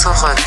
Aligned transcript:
zurück. 0.00 0.38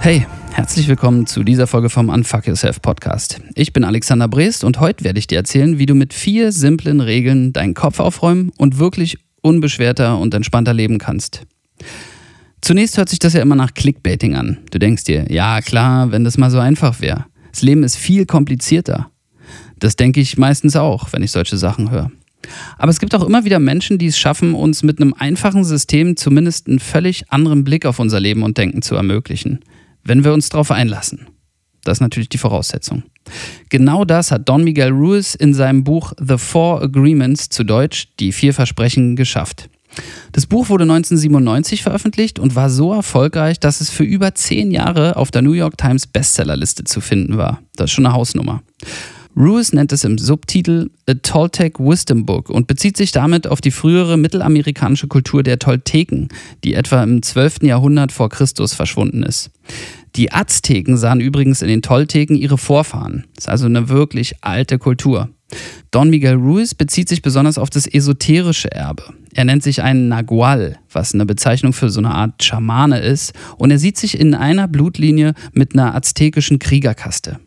Hey, 0.00 0.26
herzlich 0.50 0.88
willkommen 0.88 1.28
zu 1.28 1.44
dieser 1.44 1.68
Folge 1.68 1.88
vom 1.88 2.08
Unfuck 2.08 2.48
Yourself 2.48 2.82
Podcast. 2.82 3.40
Ich 3.54 3.72
bin 3.72 3.84
Alexander 3.84 4.26
Breest 4.26 4.64
und 4.64 4.80
heute 4.80 5.04
werde 5.04 5.20
ich 5.20 5.28
dir 5.28 5.38
erzählen, 5.38 5.78
wie 5.78 5.86
du 5.86 5.94
mit 5.94 6.12
vier 6.12 6.50
simplen 6.50 7.00
Regeln 7.00 7.52
deinen 7.52 7.74
Kopf 7.74 8.00
aufräumen 8.00 8.50
und 8.58 8.80
wirklich 8.80 9.16
unbeschwerter 9.42 10.18
und 10.18 10.34
entspannter 10.34 10.74
leben 10.74 10.98
kannst. 10.98 11.42
Zunächst 12.62 12.98
hört 12.98 13.08
sich 13.08 13.20
das 13.20 13.34
ja 13.34 13.42
immer 13.42 13.54
nach 13.54 13.74
Clickbaiting 13.74 14.34
an. 14.34 14.58
Du 14.72 14.80
denkst 14.80 15.04
dir, 15.04 15.30
ja 15.30 15.60
klar, 15.60 16.10
wenn 16.10 16.24
das 16.24 16.36
mal 16.36 16.50
so 16.50 16.58
einfach 16.58 17.00
wäre. 17.00 17.26
Das 17.52 17.62
Leben 17.62 17.84
ist 17.84 17.94
viel 17.94 18.26
komplizierter. 18.26 19.08
Das 19.78 19.94
denke 19.94 20.20
ich 20.20 20.36
meistens 20.36 20.74
auch, 20.74 21.12
wenn 21.12 21.22
ich 21.22 21.30
solche 21.30 21.58
Sachen 21.58 21.92
höre. 21.92 22.10
Aber 22.78 22.90
es 22.90 23.00
gibt 23.00 23.14
auch 23.14 23.26
immer 23.26 23.44
wieder 23.44 23.58
Menschen, 23.58 23.98
die 23.98 24.06
es 24.06 24.18
schaffen, 24.18 24.54
uns 24.54 24.82
mit 24.82 25.00
einem 25.00 25.14
einfachen 25.14 25.64
System 25.64 26.16
zumindest 26.16 26.68
einen 26.68 26.78
völlig 26.78 27.30
anderen 27.30 27.64
Blick 27.64 27.86
auf 27.86 27.98
unser 27.98 28.20
Leben 28.20 28.42
und 28.42 28.58
Denken 28.58 28.82
zu 28.82 28.94
ermöglichen, 28.94 29.60
wenn 30.04 30.24
wir 30.24 30.32
uns 30.32 30.48
darauf 30.48 30.70
einlassen. 30.70 31.26
Das 31.84 31.98
ist 31.98 32.02
natürlich 32.02 32.28
die 32.28 32.38
Voraussetzung. 32.38 33.04
Genau 33.68 34.04
das 34.04 34.30
hat 34.30 34.48
Don 34.48 34.64
Miguel 34.64 34.90
Ruiz 34.90 35.34
in 35.34 35.54
seinem 35.54 35.84
Buch 35.84 36.12
The 36.18 36.36
Four 36.36 36.82
Agreements 36.82 37.48
zu 37.48 37.64
Deutsch 37.64 38.08
Die 38.18 38.32
vier 38.32 38.52
Versprechen 38.52 39.16
geschafft. 39.16 39.68
Das 40.32 40.46
Buch 40.46 40.68
wurde 40.68 40.84
1997 40.84 41.82
veröffentlicht 41.82 42.38
und 42.38 42.54
war 42.54 42.70
so 42.70 42.92
erfolgreich, 42.92 43.58
dass 43.58 43.80
es 43.80 43.90
für 43.90 44.04
über 44.04 44.34
zehn 44.34 44.70
Jahre 44.70 45.16
auf 45.16 45.30
der 45.30 45.42
New 45.42 45.52
York 45.52 45.76
Times 45.78 46.06
Bestsellerliste 46.06 46.84
zu 46.84 47.00
finden 47.00 47.36
war. 47.36 47.60
Das 47.74 47.86
ist 47.86 47.94
schon 47.94 48.06
eine 48.06 48.14
Hausnummer. 48.14 48.62
Ruiz 49.36 49.72
nennt 49.72 49.92
es 49.92 50.04
im 50.04 50.18
Subtitel 50.18 50.90
A 51.08 51.14
Toltec 51.14 51.78
Wisdom 51.78 52.26
Book 52.26 52.50
und 52.50 52.66
bezieht 52.66 52.96
sich 52.96 53.12
damit 53.12 53.46
auf 53.46 53.60
die 53.60 53.70
frühere 53.70 54.16
mittelamerikanische 54.16 55.06
Kultur 55.06 55.42
der 55.42 55.58
Tolteken, 55.58 56.28
die 56.64 56.74
etwa 56.74 57.02
im 57.02 57.22
12. 57.22 57.62
Jahrhundert 57.62 58.12
vor 58.12 58.28
Christus 58.28 58.74
verschwunden 58.74 59.22
ist. 59.22 59.50
Die 60.16 60.32
Azteken 60.32 60.96
sahen 60.96 61.20
übrigens 61.20 61.62
in 61.62 61.68
den 61.68 61.82
Tolteken 61.82 62.36
ihre 62.36 62.58
Vorfahren. 62.58 63.24
Das 63.36 63.44
ist 63.44 63.48
also 63.48 63.66
eine 63.66 63.88
wirklich 63.88 64.34
alte 64.40 64.78
Kultur. 64.78 65.30
Don 65.90 66.10
Miguel 66.10 66.34
Ruiz 66.34 66.74
bezieht 66.74 67.08
sich 67.08 67.22
besonders 67.22 67.58
auf 67.58 67.70
das 67.70 67.86
esoterische 67.86 68.70
Erbe. 68.72 69.04
Er 69.34 69.44
nennt 69.44 69.62
sich 69.62 69.82
einen 69.82 70.08
Nagual, 70.08 70.78
was 70.92 71.14
eine 71.14 71.26
Bezeichnung 71.26 71.72
für 71.72 71.90
so 71.90 72.00
eine 72.00 72.14
Art 72.14 72.42
Schamane 72.42 73.00
ist, 73.00 73.32
und 73.58 73.70
er 73.70 73.78
sieht 73.78 73.96
sich 73.96 74.18
in 74.18 74.34
einer 74.34 74.68
Blutlinie 74.68 75.34
mit 75.52 75.74
einer 75.74 75.94
aztekischen 75.94 76.58
Kriegerkaste. 76.58 77.38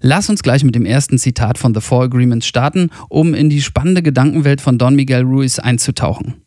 Lass 0.00 0.28
uns 0.28 0.42
gleich 0.42 0.64
mit 0.64 0.74
dem 0.74 0.84
ersten 0.84 1.18
Zitat 1.18 1.58
von 1.58 1.74
The 1.74 1.80
Four 1.80 2.04
Agreements 2.04 2.46
starten, 2.46 2.90
um 3.08 3.34
in 3.34 3.50
die 3.50 3.62
spannende 3.62 4.02
Gedankenwelt 4.02 4.60
von 4.60 4.78
Don 4.78 4.96
Miguel 4.96 5.22
Ruiz 5.22 5.58
einzutauchen. 5.58 6.42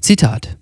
Zitat: 0.00 0.56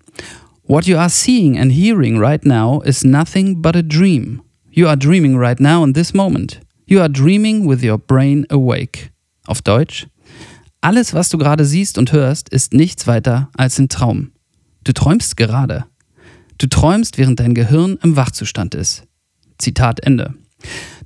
What 0.65 0.87
you 0.87 0.97
are 0.97 1.11
seeing 1.11 1.59
and 1.59 1.73
hearing 1.73 2.19
right 2.19 2.45
now 2.45 2.83
is 2.83 3.05
nothing 3.05 3.61
but 3.61 3.77
a 3.77 3.83
dream. 3.83 4.41
You 4.71 4.87
are 4.87 4.97
dreaming 4.97 5.37
right 5.37 5.61
now 5.61 5.85
in 5.85 5.93
this 5.93 6.15
moment. 6.15 6.61
You 6.87 7.01
are 7.01 7.11
dreaming 7.11 7.69
with 7.69 7.83
your 7.83 7.99
brain 7.99 8.47
awake. 8.51 9.11
Auf 9.47 9.63
Deutsch: 9.63 10.07
Alles, 10.81 11.13
was 11.13 11.29
du 11.29 11.39
gerade 11.39 11.65
siehst 11.65 11.99
und 11.99 12.13
hörst, 12.13 12.49
ist 12.49 12.73
nichts 12.73 13.07
weiter 13.07 13.51
als 13.57 13.79
ein 13.79 13.89
Traum. 13.89 14.33
Du 14.85 14.93
träumst 14.93 15.37
gerade. 15.37 15.85
Du 16.59 16.67
träumst, 16.67 17.19
während 17.19 17.41
dein 17.41 17.55
Gehirn 17.55 17.99
im 18.03 18.17
Wachzustand 18.17 18.75
ist. 18.75 19.05
Zitat 19.59 20.01
Ende. 20.01 20.35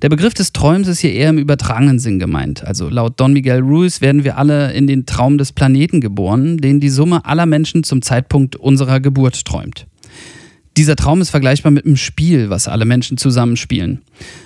Der 0.03 0.09
Begriff 0.09 0.33
des 0.33 0.51
Träums 0.51 0.89
ist 0.89 0.99
hier 0.99 1.13
eher 1.13 1.29
im 1.29 1.37
übertragenen 1.37 1.97
Sinn 1.97 2.19
gemeint. 2.19 2.65
Also 2.65 2.89
laut 2.89 3.19
Don 3.21 3.31
Miguel 3.31 3.61
Ruiz 3.61 4.01
werden 4.01 4.25
wir 4.25 4.37
alle 4.37 4.73
in 4.73 4.85
den 4.85 5.05
Traum 5.05 5.37
des 5.37 5.53
Planeten 5.53 6.01
geboren, 6.01 6.57
den 6.57 6.81
die 6.81 6.89
Summe 6.89 7.23
aller 7.23 7.45
Menschen 7.45 7.85
zum 7.85 8.01
Zeitpunkt 8.01 8.57
unserer 8.57 8.99
Geburt 8.99 9.45
träumt. 9.45 9.87
Dieser 10.75 10.97
Traum 10.97 11.21
ist 11.21 11.29
vergleichbar 11.29 11.71
mit 11.71 11.85
einem 11.85 11.95
Spiel, 11.95 12.49
was 12.49 12.67
alle 12.67 12.83
Menschen 12.83 13.17
zusammenspielen. 13.17 14.01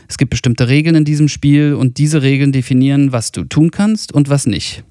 Es 0.08 0.20
gibt 0.20 0.30
bestimmte 0.30 0.68
Regeln 0.68 0.96
in 0.96 1.06
diesem 1.06 1.28
Spiel 1.28 1.74
und 1.74 1.98
diese 1.98 2.22
Regeln 2.22 2.52
definieren, 2.52 3.12
was 3.12 3.31
du 3.31 3.46
tun 3.46 3.72
kannst 3.72 4.12
und 4.12 4.30
was 4.30 4.46
nicht. 4.46 4.84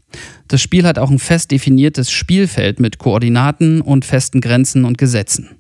Das 0.49 0.63
Spiel 0.63 0.85
hat 0.85 0.99
auch 0.99 1.11
ein 1.11 1.19
fest 1.19 1.53
definiertes 1.53 2.11
Spielfeld 2.11 2.81
mit 2.81 2.99
Koordinaten 2.99 3.83
und 3.83 4.05
festen 4.05 4.41
Grenzen 4.41 4.85
und 4.85 4.99
Gesetzen. 4.99 5.51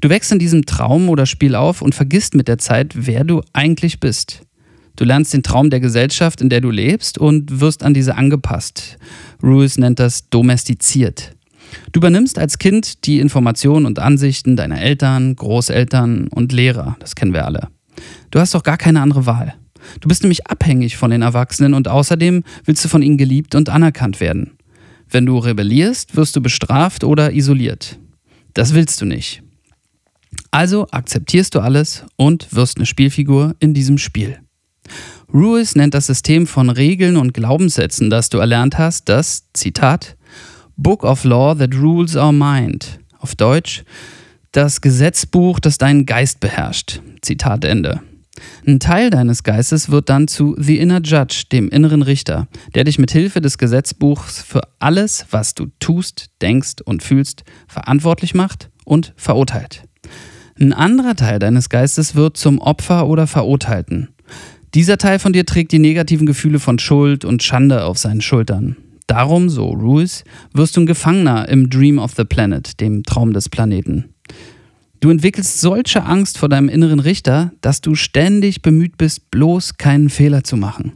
Du 0.00 0.08
wächst 0.08 0.32
in 0.32 0.38
diesem 0.38 0.66
Traum 0.66 1.08
oder 1.08 1.26
Spiel 1.26 1.54
auf 1.54 1.82
und 1.82 1.94
vergisst 1.94 2.34
mit 2.34 2.48
der 2.48 2.58
Zeit, 2.58 2.92
wer 2.94 3.24
du 3.24 3.42
eigentlich 3.52 4.00
bist. 4.00 4.42
Du 4.96 5.04
lernst 5.04 5.34
den 5.34 5.42
Traum 5.42 5.70
der 5.70 5.80
Gesellschaft, 5.80 6.40
in 6.40 6.48
der 6.48 6.60
du 6.60 6.70
lebst 6.70 7.18
und 7.18 7.60
wirst 7.60 7.82
an 7.82 7.94
diese 7.94 8.16
angepasst. 8.16 8.96
Ruiz 9.42 9.76
nennt 9.76 9.98
das 9.98 10.28
domestiziert. 10.30 11.32
Du 11.92 11.98
übernimmst 11.98 12.38
als 12.38 12.58
Kind 12.58 13.04
die 13.06 13.18
Informationen 13.18 13.86
und 13.86 13.98
Ansichten 13.98 14.56
deiner 14.56 14.80
Eltern, 14.80 15.34
Großeltern 15.34 16.28
und 16.28 16.52
Lehrer. 16.52 16.96
Das 17.00 17.14
kennen 17.14 17.32
wir 17.32 17.44
alle. 17.44 17.68
Du 18.30 18.40
hast 18.40 18.54
doch 18.54 18.62
gar 18.62 18.76
keine 18.76 19.00
andere 19.00 19.26
Wahl. 19.26 19.54
Du 20.00 20.08
bist 20.08 20.22
nämlich 20.22 20.46
abhängig 20.46 20.96
von 20.96 21.10
den 21.10 21.22
Erwachsenen 21.22 21.74
und 21.74 21.88
außerdem 21.88 22.42
willst 22.64 22.84
du 22.84 22.88
von 22.88 23.02
ihnen 23.02 23.18
geliebt 23.18 23.54
und 23.54 23.68
anerkannt 23.68 24.20
werden. 24.20 24.52
Wenn 25.10 25.26
du 25.26 25.38
rebellierst, 25.38 26.16
wirst 26.16 26.34
du 26.36 26.40
bestraft 26.40 27.04
oder 27.04 27.32
isoliert. 27.32 27.98
Das 28.54 28.74
willst 28.74 29.00
du 29.00 29.04
nicht. 29.04 29.43
Also 30.50 30.86
akzeptierst 30.90 31.54
du 31.54 31.60
alles 31.60 32.04
und 32.16 32.54
wirst 32.54 32.78
eine 32.78 32.86
Spielfigur 32.86 33.54
in 33.60 33.74
diesem 33.74 33.98
Spiel. 33.98 34.38
Ruiz 35.32 35.74
nennt 35.74 35.94
das 35.94 36.06
System 36.06 36.46
von 36.46 36.70
Regeln 36.70 37.16
und 37.16 37.34
Glaubenssätzen, 37.34 38.10
das 38.10 38.28
du 38.28 38.38
erlernt 38.38 38.78
hast, 38.78 39.08
das, 39.08 39.44
Zitat, 39.52 40.16
Book 40.76 41.02
of 41.04 41.24
Law 41.24 41.54
that 41.54 41.74
rules 41.74 42.16
our 42.16 42.32
mind. 42.32 43.00
Auf 43.18 43.34
Deutsch, 43.34 43.84
das 44.52 44.80
Gesetzbuch, 44.80 45.58
das 45.58 45.78
deinen 45.78 46.06
Geist 46.06 46.40
beherrscht. 46.40 47.00
Zitat 47.22 47.64
Ende. 47.64 48.00
Ein 48.66 48.80
Teil 48.80 49.10
deines 49.10 49.42
Geistes 49.42 49.90
wird 49.90 50.08
dann 50.08 50.28
zu 50.28 50.56
The 50.58 50.78
Inner 50.78 51.00
Judge, 51.02 51.44
dem 51.50 51.68
inneren 51.68 52.02
Richter, 52.02 52.48
der 52.74 52.84
dich 52.84 52.98
mit 52.98 53.10
Hilfe 53.10 53.40
des 53.40 53.58
Gesetzbuchs 53.58 54.42
für 54.42 54.62
alles, 54.78 55.26
was 55.30 55.54
du 55.54 55.66
tust, 55.78 56.30
denkst 56.42 56.76
und 56.84 57.02
fühlst, 57.02 57.44
verantwortlich 57.68 58.34
macht 58.34 58.70
und 58.84 59.12
verurteilt. 59.16 59.84
Ein 60.60 60.72
anderer 60.72 61.16
Teil 61.16 61.38
deines 61.38 61.68
Geistes 61.68 62.14
wird 62.14 62.36
zum 62.36 62.58
Opfer 62.58 63.08
oder 63.08 63.26
Verurteilten. 63.26 64.08
Dieser 64.74 64.98
Teil 64.98 65.18
von 65.18 65.32
dir 65.32 65.46
trägt 65.46 65.72
die 65.72 65.78
negativen 65.78 66.26
Gefühle 66.26 66.58
von 66.58 66.78
Schuld 66.78 67.24
und 67.24 67.42
Schande 67.42 67.84
auf 67.84 67.98
seinen 67.98 68.20
Schultern. 68.20 68.76
Darum, 69.06 69.48
so 69.48 69.68
Ruiz, 69.68 70.24
wirst 70.52 70.76
du 70.76 70.80
ein 70.80 70.86
Gefangener 70.86 71.48
im 71.48 71.70
Dream 71.70 71.98
of 71.98 72.14
the 72.16 72.24
Planet, 72.24 72.80
dem 72.80 73.02
Traum 73.02 73.32
des 73.32 73.48
Planeten. 73.48 74.14
Du 75.00 75.10
entwickelst 75.10 75.60
solche 75.60 76.04
Angst 76.04 76.38
vor 76.38 76.48
deinem 76.48 76.68
inneren 76.68 77.00
Richter, 77.00 77.52
dass 77.60 77.80
du 77.80 77.94
ständig 77.94 78.62
bemüht 78.62 78.96
bist, 78.96 79.30
bloß 79.30 79.76
keinen 79.76 80.08
Fehler 80.08 80.44
zu 80.44 80.56
machen. 80.56 80.92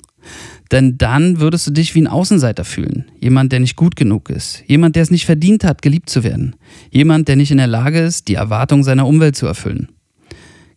Denn 0.70 0.98
dann 0.98 1.40
würdest 1.40 1.66
du 1.66 1.70
dich 1.70 1.94
wie 1.94 2.02
ein 2.02 2.06
Außenseiter 2.06 2.64
fühlen. 2.64 3.06
Jemand, 3.20 3.52
der 3.52 3.60
nicht 3.60 3.76
gut 3.76 3.96
genug 3.96 4.28
ist. 4.28 4.62
Jemand, 4.66 4.96
der 4.96 5.02
es 5.02 5.10
nicht 5.10 5.24
verdient 5.24 5.64
hat, 5.64 5.80
geliebt 5.80 6.10
zu 6.10 6.24
werden. 6.24 6.56
Jemand, 6.90 7.28
der 7.28 7.36
nicht 7.36 7.50
in 7.50 7.56
der 7.56 7.66
Lage 7.66 8.00
ist, 8.00 8.28
die 8.28 8.34
Erwartungen 8.34 8.84
seiner 8.84 9.06
Umwelt 9.06 9.36
zu 9.36 9.46
erfüllen. 9.46 9.88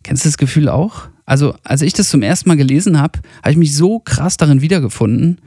Kennst 0.03 0.23
du 0.23 0.29
das 0.29 0.38
Gefühl 0.38 0.69
auch? 0.69 1.09
Also, 1.25 1.56
als 1.63 1.81
ich 1.81 1.94
das 1.94 2.09
zum 2.09 2.23
ersten 2.23 2.50
Mal 2.50 2.57
gelesen 2.57 3.00
habe, 3.00 3.19
habe 3.41 3.51
ich 3.51 3.57
mich 3.57 3.75
so 3.75 4.00
krass 4.00 4.38
darin 4.38 4.62
wiedergefunden. 4.62 5.39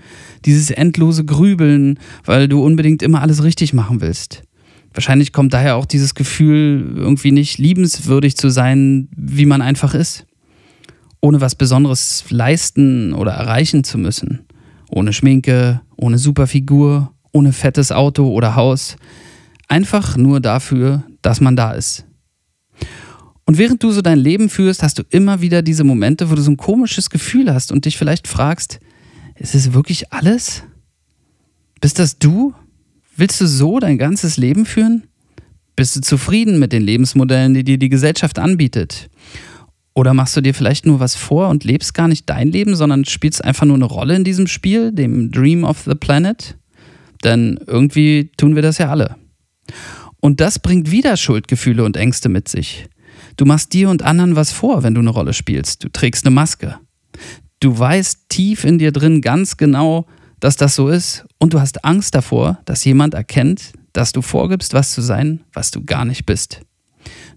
Dieses 0.44 0.70
endlose 0.70 1.24
Grübeln, 1.24 1.98
weil 2.24 2.46
du 2.46 2.62
unbedingt 2.62 3.02
immer 3.02 3.22
alles 3.22 3.42
richtig 3.42 3.72
machen 3.72 4.00
willst. 4.00 4.42
Wahrscheinlich 4.92 5.32
kommt 5.32 5.52
daher 5.52 5.76
auch 5.76 5.86
dieses 5.86 6.14
Gefühl, 6.14 6.94
irgendwie 6.96 7.32
nicht 7.32 7.58
liebenswürdig 7.58 8.36
zu 8.36 8.48
sein, 8.48 9.08
wie 9.16 9.46
man 9.46 9.60
einfach 9.60 9.94
ist 9.94 10.26
ohne 11.24 11.40
was 11.40 11.54
Besonderes 11.54 12.24
leisten 12.28 13.14
oder 13.14 13.32
erreichen 13.32 13.82
zu 13.82 13.96
müssen. 13.96 14.40
Ohne 14.90 15.14
Schminke, 15.14 15.80
ohne 15.96 16.18
Superfigur, 16.18 17.14
ohne 17.32 17.54
fettes 17.54 17.92
Auto 17.92 18.28
oder 18.28 18.56
Haus. 18.56 18.96
Einfach 19.66 20.18
nur 20.18 20.40
dafür, 20.40 21.02
dass 21.22 21.40
man 21.40 21.56
da 21.56 21.72
ist. 21.72 22.04
Und 23.46 23.56
während 23.56 23.82
du 23.82 23.90
so 23.90 24.02
dein 24.02 24.18
Leben 24.18 24.50
führst, 24.50 24.82
hast 24.82 24.98
du 24.98 25.02
immer 25.08 25.40
wieder 25.40 25.62
diese 25.62 25.82
Momente, 25.82 26.30
wo 26.30 26.34
du 26.34 26.42
so 26.42 26.50
ein 26.50 26.58
komisches 26.58 27.08
Gefühl 27.08 27.54
hast 27.54 27.72
und 27.72 27.86
dich 27.86 27.96
vielleicht 27.96 28.28
fragst, 28.28 28.78
ist 29.36 29.54
es 29.54 29.72
wirklich 29.72 30.12
alles? 30.12 30.62
Bist 31.80 31.98
das 31.98 32.18
du? 32.18 32.52
Willst 33.16 33.40
du 33.40 33.46
so 33.46 33.78
dein 33.78 33.96
ganzes 33.96 34.36
Leben 34.36 34.66
führen? 34.66 35.04
Bist 35.74 35.96
du 35.96 36.02
zufrieden 36.02 36.58
mit 36.58 36.74
den 36.74 36.82
Lebensmodellen, 36.82 37.54
die 37.54 37.64
dir 37.64 37.78
die 37.78 37.88
Gesellschaft 37.88 38.38
anbietet? 38.38 39.08
Oder 39.94 40.12
machst 40.12 40.36
du 40.36 40.40
dir 40.40 40.54
vielleicht 40.54 40.86
nur 40.86 40.98
was 40.98 41.14
vor 41.14 41.48
und 41.48 41.62
lebst 41.62 41.94
gar 41.94 42.08
nicht 42.08 42.28
dein 42.28 42.48
Leben, 42.48 42.74
sondern 42.74 43.04
spielst 43.04 43.44
einfach 43.44 43.64
nur 43.64 43.76
eine 43.76 43.84
Rolle 43.84 44.16
in 44.16 44.24
diesem 44.24 44.48
Spiel, 44.48 44.90
dem 44.92 45.30
Dream 45.30 45.62
of 45.62 45.82
the 45.86 45.94
Planet? 45.94 46.58
Denn 47.22 47.58
irgendwie 47.66 48.30
tun 48.36 48.56
wir 48.56 48.62
das 48.62 48.78
ja 48.78 48.90
alle. 48.90 49.16
Und 50.20 50.40
das 50.40 50.58
bringt 50.58 50.90
wieder 50.90 51.16
Schuldgefühle 51.16 51.84
und 51.84 51.96
Ängste 51.96 52.28
mit 52.28 52.48
sich. 52.48 52.88
Du 53.36 53.44
machst 53.44 53.72
dir 53.72 53.88
und 53.88 54.02
anderen 54.02 54.36
was 54.36 54.52
vor, 54.52 54.82
wenn 54.82 54.94
du 54.94 55.00
eine 55.00 55.10
Rolle 55.10 55.32
spielst. 55.32 55.84
Du 55.84 55.88
trägst 55.88 56.26
eine 56.26 56.34
Maske. 56.34 56.78
Du 57.60 57.78
weißt 57.78 58.28
tief 58.28 58.64
in 58.64 58.78
dir 58.78 58.92
drin 58.92 59.20
ganz 59.20 59.56
genau, 59.56 60.06
dass 60.40 60.56
das 60.56 60.74
so 60.74 60.88
ist 60.88 61.24
und 61.38 61.54
du 61.54 61.60
hast 61.60 61.84
Angst 61.84 62.14
davor, 62.14 62.58
dass 62.64 62.84
jemand 62.84 63.14
erkennt, 63.14 63.72
dass 63.92 64.12
du 64.12 64.22
vorgibst, 64.22 64.74
was 64.74 64.92
zu 64.92 65.00
sein, 65.00 65.44
was 65.52 65.70
du 65.70 65.84
gar 65.84 66.04
nicht 66.04 66.26
bist. 66.26 66.60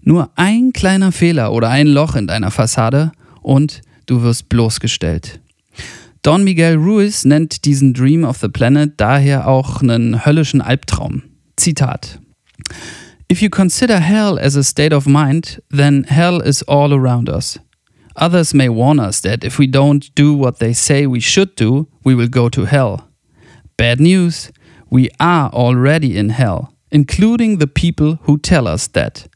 Nur 0.02 0.30
ein 0.36 0.72
kleiner 0.72 1.12
Fehler 1.12 1.52
oder 1.52 1.70
ein 1.70 1.86
Loch 1.86 2.14
in 2.14 2.26
deiner 2.26 2.50
Fassade 2.50 3.12
und 3.42 3.82
du 4.06 4.22
wirst 4.22 4.48
bloßgestellt. 4.48 5.40
Don 6.22 6.44
Miguel 6.44 6.76
Ruiz 6.76 7.24
nennt 7.24 7.64
diesen 7.64 7.94
Dream 7.94 8.24
of 8.24 8.38
the 8.38 8.48
Planet 8.48 8.92
daher 8.96 9.46
auch 9.46 9.82
einen 9.82 10.24
höllischen 10.24 10.60
Albtraum. 10.60 11.22
Zitat. 11.56 12.18
If 13.30 13.42
you 13.42 13.50
consider 13.50 14.00
hell 14.00 14.38
as 14.38 14.56
a 14.56 14.62
state 14.62 14.94
of 14.94 15.06
mind, 15.06 15.62
then 15.70 16.04
hell 16.04 16.40
is 16.40 16.62
all 16.62 16.92
around 16.92 17.28
us. 17.28 17.60
Others 18.16 18.52
may 18.52 18.68
warn 18.68 18.98
us 18.98 19.20
that 19.20 19.44
if 19.44 19.58
we 19.58 19.66
don't 19.66 20.10
do 20.14 20.34
what 20.34 20.58
they 20.58 20.72
say 20.72 21.06
we 21.06 21.20
should 21.20 21.54
do, 21.56 21.86
we 22.04 22.14
will 22.14 22.28
go 22.28 22.48
to 22.48 22.64
hell. 22.64 23.08
Bad 23.76 24.00
news, 24.00 24.50
we 24.90 25.08
are 25.20 25.50
already 25.52 26.16
in 26.16 26.30
hell, 26.30 26.72
including 26.90 27.58
the 27.58 27.68
people 27.68 28.18
who 28.22 28.38
tell 28.38 28.66
us 28.66 28.88
that. 28.88 29.27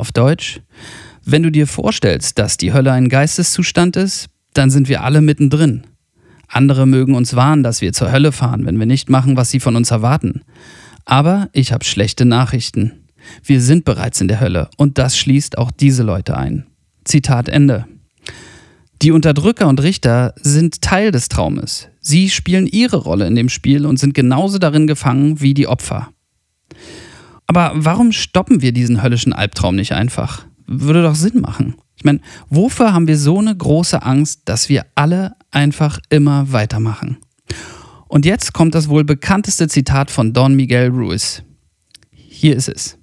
Auf 0.00 0.12
Deutsch, 0.12 0.62
wenn 1.26 1.42
du 1.42 1.50
dir 1.50 1.66
vorstellst, 1.66 2.38
dass 2.38 2.56
die 2.56 2.72
Hölle 2.72 2.90
ein 2.90 3.10
Geisteszustand 3.10 3.96
ist, 3.96 4.30
dann 4.54 4.70
sind 4.70 4.88
wir 4.88 5.04
alle 5.04 5.20
mittendrin. 5.20 5.82
Andere 6.48 6.86
mögen 6.86 7.14
uns 7.14 7.36
warnen, 7.36 7.62
dass 7.62 7.82
wir 7.82 7.92
zur 7.92 8.10
Hölle 8.10 8.32
fahren, 8.32 8.64
wenn 8.64 8.78
wir 8.78 8.86
nicht 8.86 9.10
machen, 9.10 9.36
was 9.36 9.50
sie 9.50 9.60
von 9.60 9.76
uns 9.76 9.90
erwarten. 9.90 10.40
Aber 11.04 11.50
ich 11.52 11.74
habe 11.74 11.84
schlechte 11.84 12.24
Nachrichten. 12.24 12.92
Wir 13.44 13.60
sind 13.60 13.84
bereits 13.84 14.22
in 14.22 14.28
der 14.28 14.40
Hölle 14.40 14.70
und 14.78 14.96
das 14.96 15.18
schließt 15.18 15.58
auch 15.58 15.70
diese 15.70 16.02
Leute 16.02 16.34
ein. 16.34 16.64
Zitat 17.04 17.50
Ende. 17.50 17.84
Die 19.02 19.12
Unterdrücker 19.12 19.68
und 19.68 19.82
Richter 19.82 20.32
sind 20.40 20.80
Teil 20.80 21.10
des 21.10 21.28
Traumes. 21.28 21.88
Sie 22.00 22.30
spielen 22.30 22.66
ihre 22.66 22.96
Rolle 22.96 23.26
in 23.26 23.34
dem 23.34 23.50
Spiel 23.50 23.84
und 23.84 23.98
sind 23.98 24.14
genauso 24.14 24.56
darin 24.56 24.86
gefangen 24.86 25.42
wie 25.42 25.52
die 25.52 25.66
Opfer. 25.66 26.08
Aber 27.50 27.72
warum 27.74 28.12
stoppen 28.12 28.62
wir 28.62 28.70
diesen 28.70 29.02
höllischen 29.02 29.32
Albtraum 29.32 29.74
nicht 29.74 29.90
einfach? 29.90 30.46
Würde 30.68 31.02
doch 31.02 31.16
Sinn 31.16 31.40
machen. 31.40 31.74
Ich 31.96 32.04
meine, 32.04 32.20
wofür 32.48 32.92
haben 32.92 33.08
wir 33.08 33.18
so 33.18 33.40
eine 33.40 33.56
große 33.56 34.04
Angst, 34.04 34.42
dass 34.44 34.68
wir 34.68 34.86
alle 34.94 35.34
einfach 35.50 35.98
immer 36.10 36.52
weitermachen? 36.52 37.18
Und 38.06 38.24
jetzt 38.24 38.52
kommt 38.52 38.76
das 38.76 38.88
wohl 38.88 39.02
bekannteste 39.02 39.66
Zitat 39.66 40.12
von 40.12 40.32
Don 40.32 40.54
Miguel 40.54 40.90
Ruiz. 40.90 41.42
Hier 42.12 42.54
ist 42.54 42.68
es. 42.68 42.96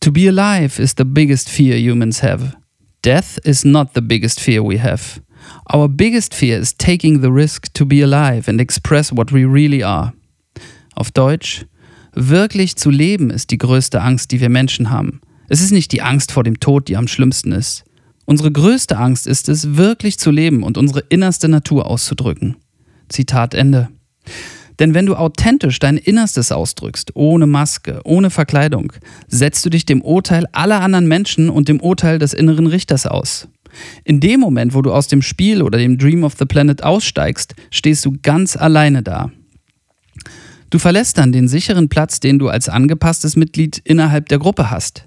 To 0.00 0.10
be 0.10 0.26
alive 0.26 0.80
is 0.80 0.94
the 0.96 1.04
biggest 1.04 1.50
fear 1.50 1.76
humans 1.76 2.22
have. 2.22 2.54
Death 3.04 3.36
is 3.44 3.62
not 3.62 3.90
the 3.94 4.00
biggest 4.00 4.40
fear 4.40 4.64
we 4.66 4.82
have. 4.82 5.20
Our 5.70 5.86
biggest 5.86 6.34
fear 6.34 6.58
is 6.58 6.74
taking 6.74 7.20
the 7.20 7.30
risk 7.30 7.74
to 7.74 7.84
be 7.84 8.02
alive 8.02 8.48
and 8.48 8.58
express 8.58 9.14
what 9.14 9.30
we 9.34 9.44
really 9.44 9.84
are. 9.84 10.14
Auf 10.94 11.10
Deutsch, 11.10 11.66
wirklich 12.12 12.76
zu 12.76 12.90
leben 12.90 13.30
ist 13.30 13.50
die 13.50 13.58
größte 13.58 14.00
Angst, 14.00 14.30
die 14.30 14.40
wir 14.40 14.48
Menschen 14.48 14.90
haben. 14.90 15.20
Es 15.48 15.60
ist 15.60 15.72
nicht 15.72 15.92
die 15.92 16.02
Angst 16.02 16.32
vor 16.32 16.44
dem 16.44 16.60
Tod, 16.60 16.88
die 16.88 16.96
am 16.96 17.08
schlimmsten 17.08 17.52
ist. 17.52 17.84
Unsere 18.24 18.52
größte 18.52 18.96
Angst 18.96 19.26
ist 19.26 19.48
es, 19.48 19.76
wirklich 19.76 20.18
zu 20.18 20.30
leben 20.30 20.62
und 20.62 20.78
unsere 20.78 21.00
innerste 21.08 21.48
Natur 21.48 21.86
auszudrücken. 21.86 22.56
Zitat 23.08 23.54
Ende. 23.54 23.88
Denn 24.78 24.94
wenn 24.94 25.06
du 25.06 25.16
authentisch 25.16 25.78
dein 25.78 25.96
Innerstes 25.96 26.52
ausdrückst, 26.52 27.10
ohne 27.14 27.46
Maske, 27.46 28.00
ohne 28.04 28.30
Verkleidung, 28.30 28.92
setzt 29.28 29.64
du 29.66 29.70
dich 29.70 29.84
dem 29.84 30.00
Urteil 30.00 30.46
aller 30.52 30.80
anderen 30.80 31.08
Menschen 31.08 31.50
und 31.50 31.68
dem 31.68 31.80
Urteil 31.80 32.18
des 32.18 32.32
inneren 32.32 32.66
Richters 32.66 33.06
aus. 33.06 33.48
In 34.04 34.20
dem 34.20 34.40
Moment, 34.40 34.74
wo 34.74 34.82
du 34.82 34.92
aus 34.92 35.06
dem 35.06 35.22
Spiel 35.22 35.62
oder 35.62 35.78
dem 35.78 35.98
Dream 35.98 36.24
of 36.24 36.34
the 36.38 36.46
Planet 36.46 36.82
aussteigst, 36.82 37.54
stehst 37.70 38.04
du 38.04 38.16
ganz 38.22 38.56
alleine 38.56 39.02
da. 39.02 39.30
Du 40.70 40.78
verlässt 40.78 41.18
dann 41.18 41.32
den 41.32 41.48
sicheren 41.48 41.88
Platz, 41.88 42.20
den 42.20 42.38
du 42.38 42.48
als 42.48 42.68
angepasstes 42.68 43.36
Mitglied 43.36 43.78
innerhalb 43.78 44.28
der 44.28 44.38
Gruppe 44.38 44.70
hast. 44.70 45.04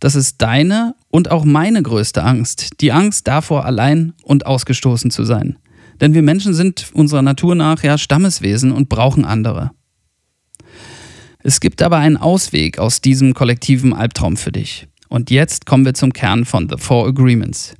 Das 0.00 0.14
ist 0.14 0.42
deine 0.42 0.94
und 1.08 1.30
auch 1.30 1.44
meine 1.44 1.82
größte 1.82 2.22
Angst, 2.22 2.80
die 2.80 2.92
Angst 2.92 3.26
davor, 3.28 3.64
allein 3.64 4.12
und 4.22 4.44
ausgestoßen 4.44 5.10
zu 5.10 5.24
sein. 5.24 5.58
Denn 6.00 6.12
wir 6.12 6.22
Menschen 6.22 6.52
sind 6.52 6.90
unserer 6.92 7.22
Natur 7.22 7.54
nach 7.54 7.82
ja 7.82 7.96
Stammeswesen 7.96 8.72
und 8.72 8.88
brauchen 8.88 9.24
andere. 9.24 9.70
Es 11.38 11.60
gibt 11.60 11.80
aber 11.82 11.98
einen 11.98 12.16
Ausweg 12.16 12.78
aus 12.78 13.00
diesem 13.00 13.32
kollektiven 13.32 13.94
Albtraum 13.94 14.36
für 14.36 14.52
dich. 14.52 14.88
Und 15.08 15.30
jetzt 15.30 15.64
kommen 15.64 15.84
wir 15.84 15.94
zum 15.94 16.12
Kern 16.12 16.44
von 16.44 16.68
The 16.68 16.76
Four 16.76 17.06
Agreements. 17.06 17.74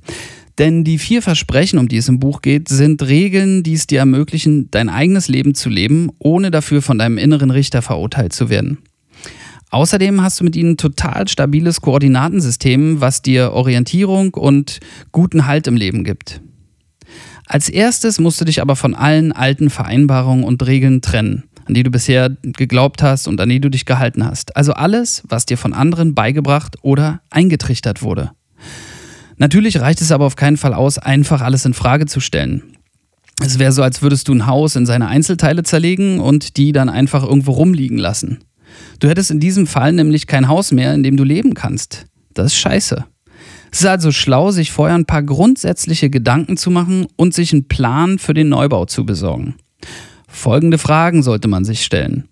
Denn 0.57 0.83
die 0.83 0.97
vier 0.97 1.21
Versprechen, 1.21 1.77
um 1.77 1.87
die 1.87 1.97
es 1.97 2.09
im 2.09 2.19
Buch 2.19 2.41
geht, 2.41 2.67
sind 2.67 3.03
Regeln, 3.03 3.61
die 3.61 3.73
es 3.73 3.85
dir 3.85 3.99
ermöglichen, 3.99 4.71
dein 4.71 4.89
eigenes 4.89 5.27
Leben 5.27 5.53
zu 5.53 5.69
leben, 5.69 6.09
ohne 6.17 6.49
dafür 6.49 6.81
von 6.81 6.97
deinem 6.97 7.19
inneren 7.19 7.51
Richter 7.51 7.81
verurteilt 7.81 8.33
zu 8.33 8.49
werden. 8.49 8.79
Außerdem 9.69 10.21
hast 10.21 10.39
du 10.39 10.45
mit 10.45 10.55
ihnen 10.55 10.77
total 10.77 11.27
stabiles 11.27 11.81
Koordinatensystem, 11.81 13.01
was 13.01 13.21
dir 13.21 13.51
Orientierung 13.51 14.33
und 14.33 14.79
guten 15.11 15.45
Halt 15.45 15.67
im 15.67 15.75
Leben 15.75 16.03
gibt. 16.03 16.41
Als 17.45 17.69
erstes 17.69 18.19
musst 18.19 18.41
du 18.41 18.45
dich 18.45 18.61
aber 18.61 18.75
von 18.75 18.95
allen 18.95 19.31
alten 19.31 19.69
Vereinbarungen 19.69 20.43
und 20.43 20.65
Regeln 20.65 21.01
trennen, 21.01 21.43
an 21.65 21.73
die 21.73 21.83
du 21.83 21.91
bisher 21.91 22.29
geglaubt 22.41 23.03
hast 23.03 23.27
und 23.27 23.39
an 23.39 23.49
die 23.49 23.59
du 23.59 23.69
dich 23.69 23.85
gehalten 23.85 24.25
hast. 24.25 24.55
Also 24.55 24.73
alles, 24.73 25.23
was 25.27 25.45
dir 25.45 25.57
von 25.57 25.73
anderen 25.73 26.15
beigebracht 26.15 26.77
oder 26.81 27.21
eingetrichtert 27.29 28.01
wurde. 28.01 28.31
Natürlich 29.37 29.79
reicht 29.79 30.01
es 30.01 30.11
aber 30.11 30.25
auf 30.25 30.35
keinen 30.35 30.57
Fall 30.57 30.73
aus, 30.73 30.97
einfach 30.97 31.41
alles 31.41 31.65
in 31.65 31.73
Frage 31.73 32.05
zu 32.07 32.19
stellen. 32.19 32.63
Es 33.39 33.59
wäre 33.59 33.71
so, 33.71 33.83
als 33.83 34.01
würdest 34.01 34.27
du 34.27 34.33
ein 34.33 34.47
Haus 34.47 34.75
in 34.75 34.87
seine 34.87 35.07
Einzelteile 35.07 35.61
zerlegen 35.61 36.19
und 36.19 36.57
die 36.57 36.71
dann 36.71 36.89
einfach 36.89 37.23
irgendwo 37.23 37.51
rumliegen 37.51 37.99
lassen. 37.99 38.39
Du 38.99 39.07
hättest 39.07 39.29
in 39.29 39.39
diesem 39.39 39.67
Fall 39.67 39.93
nämlich 39.93 40.25
kein 40.25 40.47
Haus 40.47 40.71
mehr, 40.71 40.93
in 40.93 41.03
dem 41.03 41.17
du 41.17 41.23
leben 41.23 41.53
kannst. 41.53 42.05
Das 42.33 42.47
ist 42.47 42.55
scheiße. 42.55 43.05
Es 43.71 43.81
ist 43.81 43.85
also 43.85 44.11
schlau, 44.11 44.51
sich 44.51 44.71
vorher 44.71 44.95
ein 44.95 45.05
paar 45.05 45.23
grundsätzliche 45.23 46.09
Gedanken 46.09 46.57
zu 46.57 46.71
machen 46.71 47.05
und 47.15 47.33
sich 47.33 47.53
einen 47.53 47.67
Plan 47.67 48.17
für 48.17 48.33
den 48.33 48.49
Neubau 48.49 48.85
zu 48.85 49.05
besorgen. 49.05 49.55
Folgende 50.27 50.77
Fragen 50.77 51.21
sollte 51.21 51.47
man 51.47 51.63
sich 51.63 51.83
stellen. 51.83 52.27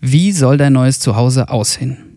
Wie 0.00 0.32
soll 0.32 0.56
dein 0.56 0.72
neues 0.72 1.00
Zuhause 1.00 1.48
aussehen? 1.50 2.13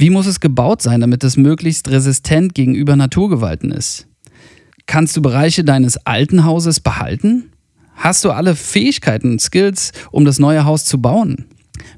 Wie 0.00 0.08
muss 0.08 0.24
es 0.24 0.40
gebaut 0.40 0.80
sein, 0.80 1.02
damit 1.02 1.22
es 1.24 1.36
möglichst 1.36 1.90
resistent 1.90 2.54
gegenüber 2.54 2.96
Naturgewalten 2.96 3.70
ist? 3.70 4.06
Kannst 4.86 5.14
du 5.14 5.20
Bereiche 5.20 5.62
deines 5.62 5.98
alten 6.06 6.46
Hauses 6.46 6.80
behalten? 6.80 7.52
Hast 7.96 8.24
du 8.24 8.30
alle 8.30 8.56
Fähigkeiten 8.56 9.32
und 9.32 9.42
Skills, 9.42 9.92
um 10.10 10.24
das 10.24 10.38
neue 10.38 10.64
Haus 10.64 10.86
zu 10.86 11.02
bauen? 11.02 11.44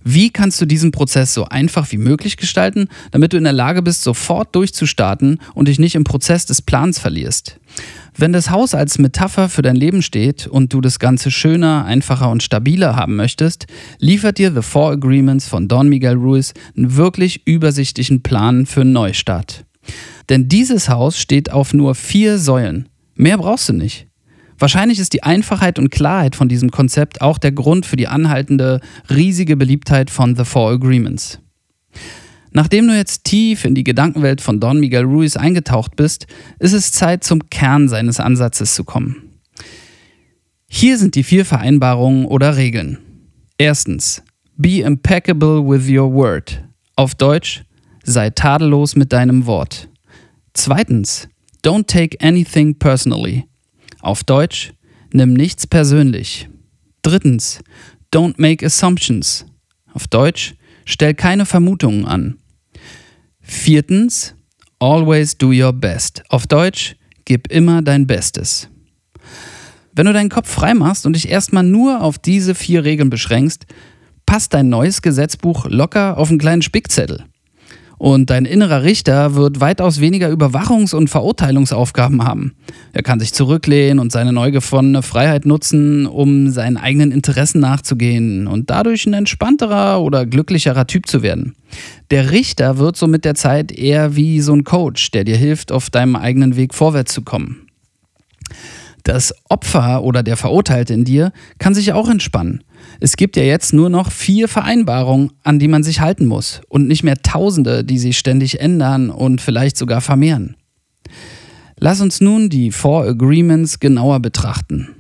Wie 0.03 0.31
kannst 0.31 0.61
du 0.61 0.67
diesen 0.67 0.91
Prozess 0.91 1.33
so 1.33 1.45
einfach 1.45 1.93
wie 1.93 1.97
möglich 1.97 2.37
gestalten, 2.37 2.89
damit 3.13 3.35
du 3.35 3.37
in 3.37 3.45
der 3.45 3.53
Lage 3.53 3.83
bist, 3.83 4.03
sofort 4.03 4.53
durchzustarten 4.57 5.39
und 5.55 5.69
dich 5.69 5.79
nicht 5.79 5.95
im 5.95 6.03
Prozess 6.03 6.45
des 6.45 6.61
Plans 6.61 6.99
verlierst? 6.99 7.61
Wenn 8.15 8.33
das 8.33 8.51
Haus 8.51 8.75
als 8.75 8.99
Metapher 8.99 9.49
für 9.49 9.63
dein 9.63 9.77
Leben 9.77 10.03
steht 10.03 10.47
und 10.47 10.73
du 10.73 10.81
das 10.81 10.99
Ganze 10.99 11.31
schöner, 11.31 11.87
einfacher 11.87 12.31
und 12.31 12.43
stabiler 12.43 12.95
haben 12.95 13.17
möchtest, 13.17 13.67
liefert 13.99 14.39
dir 14.39 14.53
The 14.53 14.61
Four 14.61 14.93
Agreements 14.93 15.49
von 15.49 15.67
Don 15.67 15.89
Miguel 15.89 16.17
Ruiz 16.17 16.53
einen 16.77 16.97
wirklich 16.97 17.47
übersichtlichen 17.47 18.23
Plan 18.23 18.67
für 18.67 18.83
einen 18.83 18.93
Neustart. 18.93 19.65
Denn 20.29 20.49
dieses 20.49 20.89
Haus 20.89 21.19
steht 21.19 21.51
auf 21.51 21.73
nur 21.73 21.95
vier 21.95 22.39
Säulen. 22.39 22.89
Mehr 23.15 23.39
brauchst 23.39 23.71
du 23.71 23.73
nicht. 23.73 24.07
Wahrscheinlich 24.59 24.99
ist 24.99 25.15
die 25.15 25.23
Einfachheit 25.23 25.79
und 25.79 25.91
Klarheit 25.91 26.37
von 26.37 26.49
diesem 26.49 26.71
Konzept 26.71 27.21
auch 27.21 27.39
der 27.39 27.53
Grund 27.53 27.87
für 27.87 27.97
die 27.97 28.09
anhaltende, 28.09 28.81
riesige 29.11 29.57
Beliebtheit 29.57 30.11
von 30.11 30.37
The 30.37 30.45
Four 30.45 30.71
Agreements. 30.73 31.41
Nachdem 32.53 32.87
du 32.87 32.97
jetzt 32.97 33.25
tief 33.25 33.65
in 33.65 33.75
die 33.75 33.85
Gedankenwelt 33.85 34.41
von 34.41 34.61
Don 34.61 34.79
Miguel 34.79 35.05
Ruiz 35.05 35.37
eingetaucht 35.37 35.97
bist, 35.97 36.27
ist 36.59 36.73
es 36.75 36.93
Zeit, 36.93 37.25
zum 37.25 37.49
Kern 37.49 37.89
seines 37.89 38.21
Ansatzes 38.21 38.75
zu 38.75 38.85
kommen. 38.85 39.33
Hier 40.69 40.99
sind 40.99 41.15
die 41.15 41.23
vier 41.23 41.45
Vereinbarungen 41.45 42.27
oder 42.27 42.57
Regeln. 42.57 42.99
Erstens, 43.59 44.23
be 44.57 44.81
impeccable 44.81 45.63
with 45.67 45.89
your 45.89 46.13
word. 46.13 46.63
Auf 46.97 47.15
Deutsch, 47.15 47.65
sei 48.05 48.31
tadellos 48.31 48.97
mit 48.97 49.13
deinem 49.13 49.47
Wort. 49.47 49.89
Zweitens, 50.55 51.29
don't 51.65 51.87
take 51.87 52.19
anything 52.21 52.79
personally. 52.79 53.45
Auf 54.01 54.25
Deutsch, 54.25 54.73
nimm 55.13 55.33
nichts 55.33 55.67
persönlich. 55.67 56.49
Drittens, 57.03 57.63
don't 58.13 58.35
make 58.37 58.65
assumptions. 58.65 59.47
Auf 59.93 60.09
Deutsch, 60.09 60.55
stell 60.85 61.15
keine 61.15 61.47
Vermutungen 61.47 62.05
an. 62.05 62.39
Viertens, 63.53 64.35
always 64.81 65.39
do 65.39 65.53
your 65.53 65.73
best. 65.73 66.25
Auf 66.31 66.49
Deutsch, 66.49 66.97
gib 67.25 67.53
immer 67.53 67.81
dein 67.81 68.09
Bestes. 68.09 68.69
Wenn 69.93 70.07
du 70.07 70.13
deinen 70.13 70.31
Kopf 70.31 70.51
frei 70.51 70.75
machst 70.75 71.07
und 71.07 71.13
dich 71.13 71.29
erstmal 71.29 71.63
nur 71.63 72.01
auf 72.01 72.19
diese 72.19 72.57
vier 72.57 72.83
Regeln 72.83 73.09
beschränkst, 73.09 73.67
passt 74.27 74.53
dein 74.53 74.69
neues 74.69 75.01
Gesetzbuch 75.01 75.67
locker 75.69 76.19
auf 76.19 76.31
einen 76.31 76.41
kleinen 76.41 76.63
Spickzettel. 76.63 77.25
Und 78.03 78.31
dein 78.31 78.47
innerer 78.47 78.83
Richter 78.83 79.37
wird 79.37 79.61
weitaus 79.61 80.01
weniger 80.01 80.29
Überwachungs- 80.29 80.93
und 80.93 81.09
Verurteilungsaufgaben 81.09 82.25
haben. 82.25 82.53
Er 82.93 83.05
kann 83.05 83.21
sich 83.21 83.33
zurücklehnen 83.33 84.01
und 84.01 84.11
seine 84.11 84.33
neu 84.33 84.51
gewonnene 84.51 85.03
Freiheit 85.03 85.47
nutzen, 85.47 86.07
um 86.07 86.51
seinen 86.51 86.79
eigenen 86.79 87.13
Interessen 87.13 87.61
nachzugehen 87.61 88.49
und 88.49 88.71
dadurch 88.71 89.07
ein 89.07 89.13
entspannterer 89.13 90.03
oder 90.03 90.27
glücklicherer 90.27 90.89
Typ 90.89 91.07
zu 91.07 91.23
werden. 91.23 91.55
Der 92.11 92.33
Richter 92.33 92.79
wird 92.79 92.97
so 92.97 93.07
mit 93.07 93.25
der 93.25 93.37
Zeit 93.37 93.71
eher 93.71 94.17
wie 94.17 94.41
so 94.41 94.53
ein 94.53 94.65
Coach, 94.65 95.13
der 95.13 95.23
dir 95.23 95.37
hilft, 95.37 95.71
auf 95.71 95.89
deinem 95.89 96.17
eigenen 96.17 96.57
Weg 96.57 96.75
vorwärts 96.75 97.15
zu 97.15 97.23
kommen. 97.23 97.69
Das 99.05 99.35
Opfer 99.49 100.03
oder 100.03 100.23
der 100.23 100.37
Verurteilte 100.37 100.95
in 100.95 101.05
dir 101.05 101.33
kann 101.59 101.75
sich 101.75 101.93
auch 101.93 102.09
entspannen. 102.09 102.63
Es 103.01 103.17
gibt 103.17 103.37
ja 103.37 103.43
jetzt 103.43 103.73
nur 103.73 103.91
noch 103.91 104.11
vier 104.11 104.49
Vereinbarungen, 104.49 105.33
an 105.43 105.59
die 105.59 105.69
man 105.69 105.83
sich 105.83 106.01
halten 106.01 106.27
muss 106.27 106.61
und 106.69 106.87
nicht 106.87 107.03
mehr 107.03 107.17
Tausende, 107.23 107.85
die 107.85 107.99
sich 107.99 108.19
ständig 108.19 108.61
ändern 108.61 109.11
und 109.11 109.41
vielleicht 109.41 109.77
sogar 109.77 110.01
vermehren. 110.01 110.57
Lass 111.79 112.01
uns 112.01 112.21
nun 112.21 112.49
die 112.49 112.71
Four 112.71 113.05
Agreements 113.05 113.81
genauer 113.81 114.21
betrachten. 114.21 114.91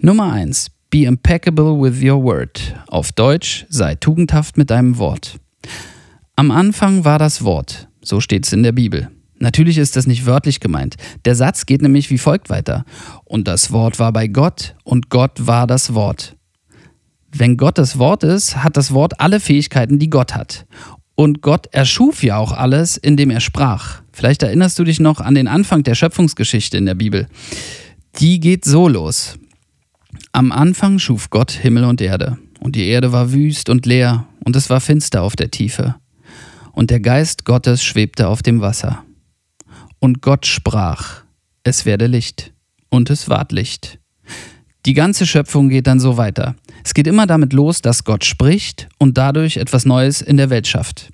Nummer 0.00 0.32
1. 0.32 0.70
Be 0.90 1.04
impeccable 1.04 1.80
with 1.80 2.02
your 2.02 2.22
word. 2.22 2.74
Auf 2.86 3.12
Deutsch, 3.12 3.66
sei 3.68 3.94
tugendhaft 3.94 4.56
mit 4.56 4.70
deinem 4.70 4.96
Wort. 4.98 5.38
Am 6.36 6.50
Anfang 6.50 7.04
war 7.04 7.18
das 7.18 7.44
Wort, 7.44 7.88
so 8.00 8.20
steht 8.20 8.46
es 8.46 8.52
in 8.52 8.62
der 8.62 8.72
Bibel. 8.72 9.10
Natürlich 9.44 9.76
ist 9.76 9.94
das 9.94 10.06
nicht 10.06 10.24
wörtlich 10.24 10.58
gemeint. 10.58 10.96
Der 11.26 11.34
Satz 11.34 11.66
geht 11.66 11.82
nämlich 11.82 12.08
wie 12.08 12.16
folgt 12.16 12.48
weiter. 12.48 12.86
Und 13.26 13.46
das 13.46 13.72
Wort 13.72 13.98
war 13.98 14.10
bei 14.10 14.26
Gott 14.26 14.74
und 14.84 15.10
Gott 15.10 15.46
war 15.46 15.66
das 15.66 15.92
Wort. 15.92 16.34
Wenn 17.30 17.58
Gott 17.58 17.76
das 17.76 17.98
Wort 17.98 18.24
ist, 18.24 18.64
hat 18.64 18.78
das 18.78 18.94
Wort 18.94 19.20
alle 19.20 19.40
Fähigkeiten, 19.40 19.98
die 19.98 20.08
Gott 20.08 20.34
hat. 20.34 20.64
Und 21.14 21.42
Gott 21.42 21.66
erschuf 21.72 22.22
ja 22.22 22.38
auch 22.38 22.52
alles, 22.52 22.96
indem 22.96 23.28
er 23.28 23.40
sprach. 23.40 24.00
Vielleicht 24.12 24.42
erinnerst 24.42 24.78
du 24.78 24.84
dich 24.84 24.98
noch 24.98 25.20
an 25.20 25.34
den 25.34 25.46
Anfang 25.46 25.82
der 25.82 25.94
Schöpfungsgeschichte 25.94 26.78
in 26.78 26.86
der 26.86 26.94
Bibel. 26.94 27.28
Die 28.20 28.40
geht 28.40 28.64
so 28.64 28.88
los. 28.88 29.38
Am 30.32 30.52
Anfang 30.52 30.98
schuf 30.98 31.28
Gott 31.28 31.50
Himmel 31.50 31.84
und 31.84 32.00
Erde. 32.00 32.38
Und 32.60 32.76
die 32.76 32.86
Erde 32.86 33.12
war 33.12 33.30
wüst 33.30 33.68
und 33.68 33.84
leer, 33.84 34.26
und 34.42 34.56
es 34.56 34.70
war 34.70 34.80
finster 34.80 35.20
auf 35.20 35.36
der 35.36 35.50
Tiefe. 35.50 35.96
Und 36.72 36.90
der 36.90 37.00
Geist 37.00 37.44
Gottes 37.44 37.84
schwebte 37.84 38.28
auf 38.28 38.42
dem 38.42 38.62
Wasser. 38.62 39.04
Und 40.04 40.20
Gott 40.20 40.44
sprach, 40.44 41.22
es 41.62 41.86
werde 41.86 42.06
Licht. 42.06 42.52
Und 42.90 43.08
es 43.08 43.30
ward 43.30 43.52
Licht. 43.52 44.00
Die 44.84 44.92
ganze 44.92 45.24
Schöpfung 45.24 45.70
geht 45.70 45.86
dann 45.86 45.98
so 45.98 46.18
weiter. 46.18 46.56
Es 46.84 46.92
geht 46.92 47.06
immer 47.06 47.26
damit 47.26 47.54
los, 47.54 47.80
dass 47.80 48.04
Gott 48.04 48.22
spricht 48.22 48.86
und 48.98 49.16
dadurch 49.16 49.56
etwas 49.56 49.86
Neues 49.86 50.20
in 50.20 50.36
der 50.36 50.50
Welt 50.50 50.66
schafft. 50.66 51.10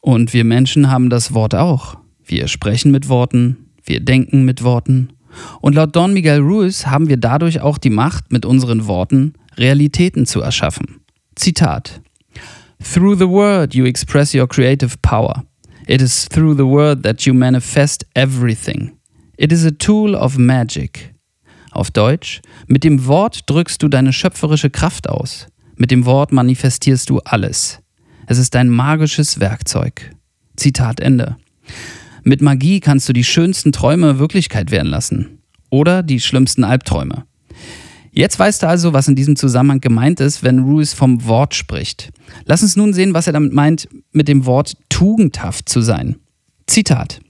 Und 0.00 0.32
wir 0.32 0.44
Menschen 0.44 0.90
haben 0.90 1.10
das 1.10 1.34
Wort 1.34 1.54
auch. 1.54 1.98
Wir 2.24 2.48
sprechen 2.48 2.92
mit 2.92 3.10
Worten, 3.10 3.68
wir 3.84 4.00
denken 4.00 4.46
mit 4.46 4.62
Worten. 4.64 5.10
Und 5.60 5.74
laut 5.74 5.94
Don 5.94 6.14
Miguel 6.14 6.40
Ruiz 6.40 6.86
haben 6.86 7.10
wir 7.10 7.18
dadurch 7.18 7.60
auch 7.60 7.76
die 7.76 7.90
Macht, 7.90 8.32
mit 8.32 8.46
unseren 8.46 8.86
Worten 8.86 9.34
Realitäten 9.58 10.24
zu 10.24 10.40
erschaffen. 10.40 11.02
Zitat. 11.34 12.00
Through 12.82 13.18
the 13.18 13.28
word 13.28 13.74
you 13.74 13.84
express 13.84 14.34
your 14.34 14.48
creative 14.48 14.96
power. 15.02 15.44
It 15.86 16.00
is 16.00 16.28
through 16.28 16.56
the 16.56 16.66
word 16.66 17.02
that 17.02 17.22
you 17.22 17.34
manifest 17.34 18.06
everything. 18.14 18.92
It 19.36 19.52
is 19.52 19.64
a 19.64 19.72
tool 19.72 20.14
of 20.14 20.38
magic. 20.38 21.14
Auf 21.72 21.90
Deutsch, 21.90 22.40
mit 22.68 22.84
dem 22.84 23.06
Wort 23.06 23.50
drückst 23.50 23.82
du 23.82 23.88
deine 23.88 24.12
schöpferische 24.12 24.70
Kraft 24.70 25.08
aus. 25.08 25.48
Mit 25.76 25.90
dem 25.90 26.04
Wort 26.04 26.30
manifestierst 26.30 27.10
du 27.10 27.18
alles. 27.20 27.80
Es 28.26 28.38
ist 28.38 28.54
ein 28.54 28.68
magisches 28.68 29.40
Werkzeug. 29.40 30.12
Zitat 30.56 31.00
Ende. 31.00 31.36
Mit 32.22 32.40
Magie 32.40 32.78
kannst 32.78 33.08
du 33.08 33.12
die 33.12 33.24
schönsten 33.24 33.72
Träume 33.72 34.20
Wirklichkeit 34.20 34.70
werden 34.70 34.88
lassen. 34.88 35.40
Oder 35.70 36.04
die 36.04 36.20
schlimmsten 36.20 36.62
Albträume. 36.62 37.24
Jetzt 38.12 38.38
weißt 38.38 38.62
du 38.62 38.68
also, 38.68 38.92
was 38.92 39.08
in 39.08 39.16
diesem 39.16 39.36
Zusammenhang 39.36 39.80
gemeint 39.80 40.20
ist, 40.20 40.44
wenn 40.44 40.60
Ruiz 40.60 40.92
vom 40.92 41.24
Wort 41.24 41.54
spricht. 41.54 42.12
Lass 42.44 42.62
uns 42.62 42.76
nun 42.76 42.92
sehen, 42.92 43.14
was 43.14 43.26
er 43.26 43.32
damit 43.32 43.54
meint, 43.54 43.88
mit 44.12 44.28
dem 44.28 44.46
Wort 44.46 44.76
tugendhaft 44.88 45.68
zu 45.68 45.80
sein. 45.80 46.16
Zitat. 46.66 47.20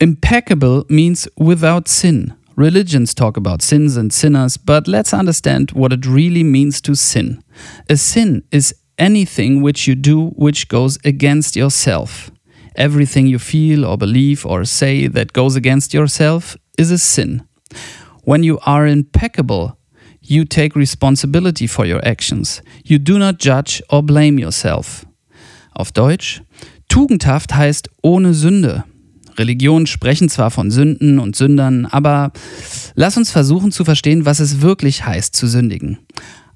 Impeccable 0.00 0.84
means 0.88 1.28
without 1.36 1.88
sin. 1.88 2.32
Religions 2.56 3.14
talk 3.14 3.36
about 3.36 3.62
sins 3.62 3.96
and 3.96 4.12
sinners, 4.12 4.56
but 4.56 4.88
let's 4.88 5.14
understand 5.14 5.72
what 5.72 5.92
it 5.92 6.06
really 6.06 6.42
means 6.42 6.80
to 6.82 6.94
sin. 6.94 7.42
A 7.88 7.96
sin 7.96 8.42
is 8.50 8.74
anything 8.98 9.62
which 9.62 9.86
you 9.86 9.94
do 9.94 10.30
which 10.36 10.68
goes 10.68 10.98
against 11.04 11.56
yourself. 11.56 12.30
Everything 12.74 13.26
you 13.26 13.38
feel 13.38 13.84
or 13.84 13.96
believe 13.96 14.44
or 14.44 14.64
say 14.64 15.08
that 15.08 15.32
goes 15.32 15.56
against 15.56 15.94
yourself 15.94 16.56
is 16.76 16.90
a 16.90 16.98
sin. 16.98 17.42
When 18.24 18.42
you 18.42 18.58
are 18.66 18.86
impeccable, 18.86 19.78
you 20.20 20.44
take 20.44 20.76
responsibility 20.76 21.66
for 21.66 21.86
your 21.86 22.04
actions. 22.04 22.60
You 22.84 22.98
do 22.98 23.18
not 23.18 23.38
judge 23.38 23.82
or 23.90 24.02
blame 24.02 24.38
yourself. 24.38 25.04
Auf 25.78 25.92
Deutsch, 25.92 26.42
tugendhaft 26.88 27.54
heißt 27.54 27.88
ohne 28.02 28.34
Sünde. 28.34 28.82
Religionen 29.36 29.86
sprechen 29.86 30.28
zwar 30.28 30.50
von 30.50 30.72
Sünden 30.72 31.20
und 31.20 31.36
Sündern, 31.36 31.86
aber 31.86 32.32
lass 32.96 33.16
uns 33.16 33.30
versuchen 33.30 33.70
zu 33.70 33.84
verstehen, 33.84 34.26
was 34.26 34.40
es 34.40 34.60
wirklich 34.60 35.06
heißt 35.06 35.36
zu 35.36 35.46
sündigen. 35.46 35.98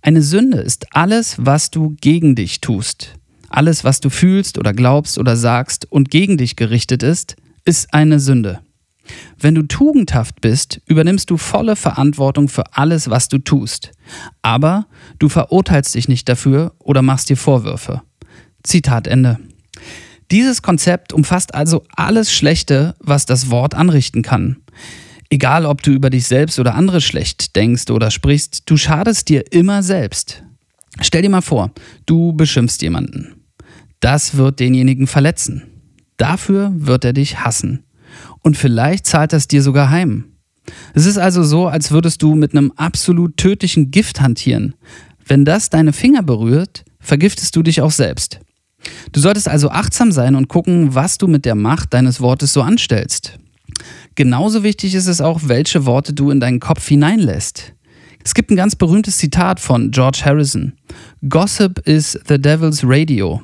Eine 0.01 0.23
Sünde 0.23 0.59
ist 0.59 0.87
alles, 0.91 1.37
was 1.39 1.71
du 1.71 1.95
gegen 2.01 2.35
dich 2.35 2.61
tust. 2.61 3.15
Alles, 3.49 3.85
was 3.85 4.01
du 4.01 4.11
fühlst 4.11 4.59
oder 4.59 4.73
glaubst 4.73 5.19
oder 5.19 5.37
sagst 5.37 5.87
und 5.93 6.11
gegen 6.11 6.37
dich 6.37 6.57
gerichtet 6.57 7.05
ist, 7.05 7.37
ist 7.65 7.95
eine 7.95 8.19
Sünde. 8.19 8.59
Wenn 9.39 9.55
du 9.55 9.63
tugendhaft 9.63 10.41
bist, 10.41 10.81
übernimmst 10.87 11.31
du 11.31 11.37
volle 11.37 11.77
Verantwortung 11.77 12.49
für 12.49 12.75
alles, 12.75 13.09
was 13.09 13.29
du 13.29 13.39
tust. 13.39 13.93
Aber 14.43 14.87
du 15.21 15.29
verurteilst 15.29 15.95
dich 15.95 16.09
nicht 16.09 16.29
dafür 16.29 16.75
oder 16.81 17.03
machst 17.03 17.31
dir 17.31 17.37
Vorwürfe. 17.37 18.03
Zitat 18.63 19.07
Ende. 19.07 19.39
Dieses 20.31 20.63
Konzept 20.63 21.13
umfasst 21.13 21.55
also 21.55 21.85
alles 21.95 22.33
Schlechte, 22.33 22.95
was 23.01 23.27
das 23.27 23.51
Wort 23.51 23.75
anrichten 23.75 24.23
kann. 24.23 24.57
Egal, 25.29 25.67
ob 25.67 25.83
du 25.83 25.91
über 25.91 26.11
dich 26.11 26.27
selbst 26.27 26.59
oder 26.59 26.75
andere 26.75 27.01
schlecht 27.01 27.57
denkst 27.57 27.91
oder 27.91 28.11
sprichst, 28.11 28.63
du 28.67 28.77
schadest 28.77 29.29
dir 29.29 29.53
immer 29.53 29.83
selbst. 29.83 30.43
Stell 31.01 31.23
dir 31.23 31.31
mal 31.31 31.41
vor, 31.41 31.73
du 32.07 32.33
beschimpfst 32.35 32.83
jemanden. 32.83 33.35
Das 34.01 34.37
wird 34.37 34.61
denjenigen 34.61 35.07
verletzen. 35.07 35.63
Dafür 36.17 36.73
wird 36.75 37.05
er 37.05 37.13
dich 37.13 37.41
hassen 37.41 37.85
und 38.41 38.57
vielleicht 38.57 39.07
zahlt 39.07 39.33
das 39.33 39.49
dir 39.49 39.63
sogar 39.63 39.91
heim. 39.91 40.25
Es 40.95 41.07
ist 41.07 41.19
also 41.19 41.43
so, 41.43 41.67
als 41.67 41.91
würdest 41.91 42.23
du 42.23 42.35
mit 42.35 42.53
einem 42.53 42.73
absolut 42.77 43.37
tödlichen 43.37 43.91
Gift 43.91 44.21
hantieren. 44.21 44.75
Wenn 45.27 45.45
das 45.45 45.71
deine 45.71 45.93
Finger 45.93 46.23
berührt, 46.23 46.85
vergiftest 47.01 47.57
du 47.57 47.63
dich 47.63 47.81
auch 47.81 47.91
selbst. 47.91 48.41
Du 49.13 49.21
solltest 49.21 49.49
also 49.49 49.71
achtsam 49.71 50.13
sein 50.13 50.35
und 50.35 50.49
gucken, 50.49 50.95
was 50.95 51.19
du 51.19 51.27
mit 51.29 51.45
der 51.45 51.55
Macht 51.55 51.95
deines 51.95 52.21
Wortes 52.21 52.53
so 52.53 52.63
anstellst. 52.63 53.39
Genauso 54.15 54.63
wichtig 54.63 54.95
ist 54.95 55.07
es 55.07 55.21
auch, 55.21 55.41
welche 55.45 55.87
Worte 55.87 56.13
du 56.13 56.31
in 56.31 56.41
deinen 56.41 56.61
Kopf 56.61 56.87
hineinlässt. 56.87 57.73
Es 58.25 58.35
gibt 58.35 58.51
ein 58.51 58.57
ganz 58.57 58.77
berühmtes 58.77 59.19
Zitat 59.19 59.59
von 59.59 59.91
George 59.91 60.23
Harrison. 60.25 60.75
Gossip 61.29 61.81
is 61.87 62.19
the 62.29 62.41
devil's 62.41 62.83
radio. 62.85 63.43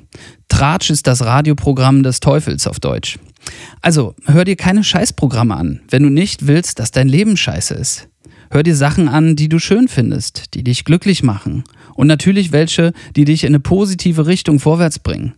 Tratsch 0.49 0.91
ist 0.91 1.07
das 1.07 1.25
Radioprogramm 1.25 2.03
des 2.03 2.21
Teufels 2.21 2.67
auf 2.67 2.79
Deutsch. 2.79 3.19
Also, 3.83 4.15
hör 4.27 4.45
dir 4.45 4.57
keine 4.57 4.85
Scheißprogramme 4.85 5.57
an, 5.57 5.81
wenn 5.91 6.03
du 6.03 6.11
nicht 6.11 6.47
willst, 6.47 6.79
dass 6.79 6.91
dein 6.91 7.09
Leben 7.09 7.37
scheiße 7.37 7.75
ist. 7.75 8.09
Hör 8.51 8.63
dir 8.63 8.77
Sachen 8.77 9.09
an, 9.09 9.37
die 9.37 9.49
du 9.49 9.59
schön 9.59 9.89
findest, 9.89 10.55
die 10.55 10.63
dich 10.63 10.85
glücklich 10.85 11.23
machen. 11.23 11.65
Und 11.99 12.07
natürlich 12.07 12.53
welche, 12.53 12.93
die 13.17 13.25
dich 13.25 13.43
in 13.43 13.49
eine 13.49 13.59
positive 13.59 14.29
Richtung 14.29 14.61
vorwärts 14.61 15.01
bringen. 15.01 15.35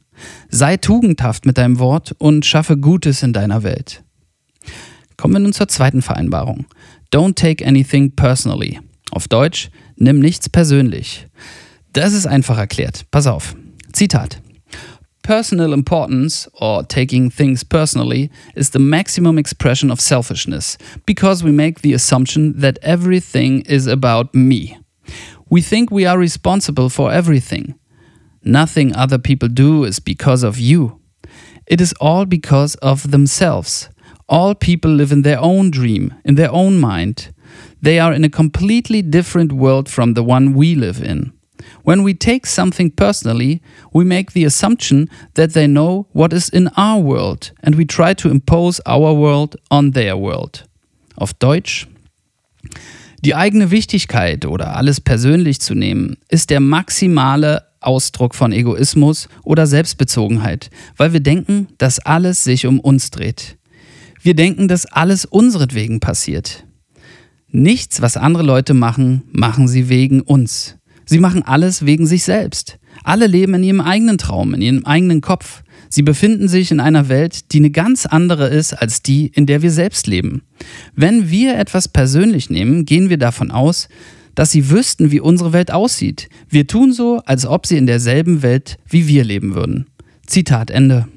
Sei 0.50 0.76
tugendhaft 0.76 1.46
mit 1.46 1.56
deinem 1.56 1.78
Wort 1.78 2.14
und 2.18 2.44
schaffe 2.44 2.76
Gutes 2.76 3.22
in 3.22 3.32
deiner 3.32 3.62
Welt. 3.62 4.04
Kommen 5.16 5.32
wir 5.32 5.38
nun 5.38 5.54
zur 5.54 5.68
zweiten 5.68 6.02
Vereinbarung. 6.02 6.66
Don't 7.10 7.34
take 7.34 7.66
anything 7.66 8.14
personally. 8.14 8.78
Auf 9.10 9.26
Deutsch, 9.26 9.70
nimm 9.96 10.18
nichts 10.18 10.50
persönlich. 10.50 11.28
Das 11.94 12.12
ist 12.12 12.26
einfach 12.26 12.58
erklärt. 12.58 13.06
Pass 13.10 13.26
auf. 13.26 13.56
Zitat. 13.94 14.42
Personal 15.22 15.72
importance, 15.72 16.50
or 16.52 16.86
taking 16.86 17.30
things 17.30 17.64
personally, 17.64 18.28
is 18.54 18.70
the 18.70 18.78
maximum 18.78 19.38
expression 19.38 19.90
of 19.90 19.98
selfishness, 19.98 20.76
because 21.06 21.42
we 21.42 21.52
make 21.52 21.80
the 21.82 21.94
assumption 21.94 22.60
that 22.60 22.78
everything 22.82 23.62
is 23.62 23.88
about 23.88 24.34
me. 24.34 24.79
We 25.50 25.60
think 25.60 25.90
we 25.90 26.06
are 26.06 26.16
responsible 26.16 26.88
for 26.88 27.12
everything. 27.12 27.74
Nothing 28.44 28.94
other 28.94 29.18
people 29.18 29.48
do 29.48 29.84
is 29.84 29.98
because 29.98 30.44
of 30.44 30.58
you. 30.58 31.00
It 31.66 31.80
is 31.80 31.92
all 32.00 32.24
because 32.24 32.76
of 32.76 33.10
themselves. 33.10 33.88
All 34.28 34.54
people 34.54 34.92
live 34.92 35.10
in 35.10 35.22
their 35.22 35.40
own 35.40 35.72
dream, 35.72 36.14
in 36.24 36.36
their 36.36 36.52
own 36.52 36.78
mind. 36.78 37.34
They 37.82 37.98
are 37.98 38.12
in 38.12 38.22
a 38.22 38.30
completely 38.30 39.02
different 39.02 39.52
world 39.52 39.88
from 39.88 40.14
the 40.14 40.22
one 40.22 40.54
we 40.54 40.76
live 40.76 41.02
in. 41.02 41.32
When 41.82 42.04
we 42.04 42.14
take 42.14 42.46
something 42.46 42.92
personally, 42.92 43.60
we 43.92 44.04
make 44.04 44.32
the 44.32 44.44
assumption 44.44 45.08
that 45.34 45.52
they 45.52 45.66
know 45.66 46.06
what 46.12 46.32
is 46.32 46.48
in 46.48 46.68
our 46.76 47.00
world 47.00 47.50
and 47.62 47.74
we 47.74 47.84
try 47.84 48.14
to 48.14 48.30
impose 48.30 48.80
our 48.86 49.12
world 49.12 49.56
on 49.70 49.90
their 49.90 50.16
world. 50.16 50.62
Auf 51.18 51.36
Deutsch. 51.40 51.86
Die 53.22 53.34
eigene 53.34 53.70
Wichtigkeit 53.70 54.46
oder 54.46 54.76
alles 54.76 55.00
persönlich 55.00 55.60
zu 55.60 55.74
nehmen, 55.74 56.16
ist 56.28 56.48
der 56.48 56.60
maximale 56.60 57.66
Ausdruck 57.80 58.34
von 58.34 58.52
Egoismus 58.52 59.28
oder 59.42 59.66
Selbstbezogenheit, 59.66 60.70
weil 60.96 61.12
wir 61.12 61.20
denken, 61.20 61.68
dass 61.76 61.98
alles 61.98 62.44
sich 62.44 62.66
um 62.66 62.80
uns 62.80 63.10
dreht. 63.10 63.58
Wir 64.22 64.34
denken, 64.34 64.68
dass 64.68 64.86
alles 64.86 65.24
unseretwegen 65.26 66.00
passiert. 66.00 66.64
Nichts, 67.48 68.00
was 68.00 68.16
andere 68.16 68.42
Leute 68.42 68.74
machen, 68.74 69.22
machen 69.32 69.68
sie 69.68 69.88
wegen 69.88 70.20
uns. 70.22 70.76
Sie 71.04 71.18
machen 71.18 71.42
alles 71.42 71.84
wegen 71.84 72.06
sich 72.06 72.22
selbst. 72.22 72.78
Alle 73.02 73.26
leben 73.26 73.54
in 73.54 73.64
ihrem 73.64 73.80
eigenen 73.80 74.18
Traum, 74.18 74.54
in 74.54 74.62
ihrem 74.62 74.86
eigenen 74.86 75.20
Kopf. 75.20 75.62
Sie 75.92 76.02
befinden 76.02 76.46
sich 76.46 76.70
in 76.70 76.78
einer 76.78 77.08
Welt, 77.08 77.52
die 77.52 77.58
eine 77.58 77.70
ganz 77.70 78.06
andere 78.06 78.48
ist 78.48 78.72
als 78.72 79.02
die, 79.02 79.26
in 79.26 79.46
der 79.46 79.60
wir 79.60 79.72
selbst 79.72 80.06
leben. 80.06 80.42
Wenn 80.94 81.30
wir 81.30 81.58
etwas 81.58 81.88
persönlich 81.88 82.48
nehmen, 82.48 82.86
gehen 82.86 83.10
wir 83.10 83.18
davon 83.18 83.50
aus, 83.50 83.88
dass 84.36 84.52
sie 84.52 84.70
wüssten, 84.70 85.10
wie 85.10 85.18
unsere 85.18 85.52
Welt 85.52 85.72
aussieht. 85.72 86.28
Wir 86.48 86.68
tun 86.68 86.92
so, 86.92 87.20
als 87.26 87.44
ob 87.44 87.66
sie 87.66 87.76
in 87.76 87.86
derselben 87.86 88.42
Welt 88.42 88.78
wie 88.88 89.08
wir 89.08 89.24
leben 89.24 89.56
würden. 89.56 89.86
Zitat 90.26 90.70
Ende. 90.70 91.08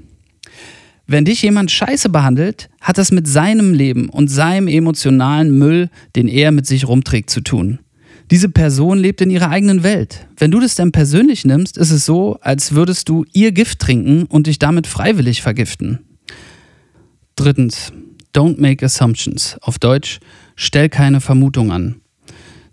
Wenn 1.05 1.25
dich 1.25 1.43
jemand 1.43 1.69
scheiße 1.69 2.09
behandelt, 2.09 2.69
hat 2.81 2.97
das 2.97 3.11
mit 3.11 3.27
seinem 3.27 3.73
Leben 3.73 4.09
und 4.09 4.29
seinem 4.29 4.67
emotionalen 4.67 5.55
Müll, 5.55 5.89
den 6.15 6.27
er 6.27 6.51
mit 6.51 6.65
sich 6.65 6.87
rumträgt, 6.87 7.29
zu 7.29 7.41
tun. 7.41 7.79
Diese 8.31 8.49
Person 8.49 8.97
lebt 8.97 9.21
in 9.21 9.29
ihrer 9.29 9.49
eigenen 9.49 9.83
Welt. 9.83 10.27
Wenn 10.37 10.51
du 10.51 10.59
das 10.59 10.75
dann 10.75 10.91
persönlich 10.91 11.45
nimmst, 11.45 11.77
ist 11.77 11.91
es 11.91 12.05
so, 12.05 12.37
als 12.41 12.73
würdest 12.73 13.09
du 13.09 13.25
ihr 13.33 13.51
Gift 13.51 13.79
trinken 13.79 14.25
und 14.25 14.47
dich 14.47 14.59
damit 14.59 14.87
freiwillig 14.87 15.41
vergiften. 15.41 15.99
Drittens, 17.35 17.91
don't 18.33 18.59
make 18.59 18.85
assumptions. 18.85 19.57
Auf 19.61 19.79
Deutsch, 19.79 20.19
stell 20.55 20.89
keine 20.89 21.21
Vermutung 21.21 21.71
an. 21.71 22.01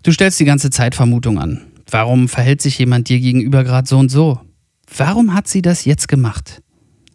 Du 0.03 0.11
stellst 0.11 0.39
die 0.39 0.45
ganze 0.45 0.69
Zeit 0.69 0.95
Vermutung 0.95 1.37
an. 1.37 1.61
Warum 1.89 2.29
verhält 2.29 2.61
sich 2.61 2.79
jemand 2.79 3.09
dir 3.09 3.19
gegenüber 3.19 3.63
gerade 3.63 3.87
so 3.87 3.97
und 3.97 4.09
so? 4.09 4.39
Warum 4.95 5.33
hat 5.33 5.47
sie 5.47 5.61
das 5.61 5.85
jetzt 5.85 6.07
gemacht? 6.07 6.61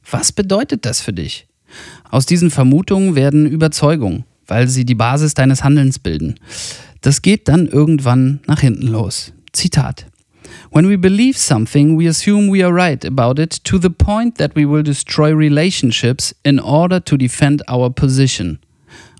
Was 0.08 0.32
bedeutet 0.32 0.84
das 0.84 1.00
für 1.00 1.12
dich? 1.12 1.48
Aus 2.10 2.26
diesen 2.26 2.50
Vermutungen 2.50 3.16
werden 3.16 3.46
Überzeugungen, 3.46 4.24
weil 4.46 4.68
sie 4.68 4.84
die 4.84 4.94
Basis 4.94 5.34
deines 5.34 5.64
Handelns 5.64 5.98
bilden. 5.98 6.38
Das 7.00 7.22
geht 7.22 7.48
dann 7.48 7.66
irgendwann 7.66 8.40
nach 8.46 8.60
hinten 8.60 8.88
los. 8.88 9.32
Zitat. 9.52 10.06
When 10.70 10.88
we 10.88 10.98
believe 10.98 11.38
something, 11.38 11.98
we 11.98 12.08
assume 12.08 12.52
we 12.52 12.64
are 12.64 12.74
right 12.74 13.04
about 13.04 13.40
it 13.40 13.64
to 13.64 13.78
the 13.78 13.88
point 13.90 14.36
that 14.38 14.54
we 14.54 14.68
will 14.68 14.82
destroy 14.82 15.34
relationships 15.34 16.34
in 16.42 16.60
order 16.60 17.02
to 17.04 17.16
defend 17.16 17.62
our 17.70 17.90
position. 17.90 18.58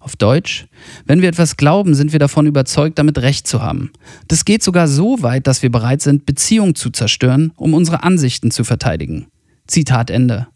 Auf 0.01 0.15
Deutsch, 0.15 0.67
wenn 1.07 1.21
wir 1.21 1.29
etwas 1.29 1.57
glauben, 1.57 1.95
sind 1.95 2.13
wir 2.13 2.21
davon 2.21 2.47
überzeugt, 2.47 2.99
damit 2.99 3.19
Recht 3.19 3.49
zu 3.49 3.61
haben. 3.61 3.91
Das 4.29 4.45
geht 4.45 4.63
sogar 4.63 4.87
so 4.87 5.23
weit, 5.23 5.49
dass 5.49 5.63
wir 5.63 5.71
bereit 5.71 6.01
sind, 6.01 6.27
Beziehungen 6.27 6.77
zu 6.77 6.91
zerstören, 6.91 7.53
um 7.57 7.75
unsere 7.75 8.05
Ansichten 8.05 8.53
zu 8.53 8.63
verteidigen. 8.63 9.27
Zitat 9.67 10.11
Ende. 10.11 10.47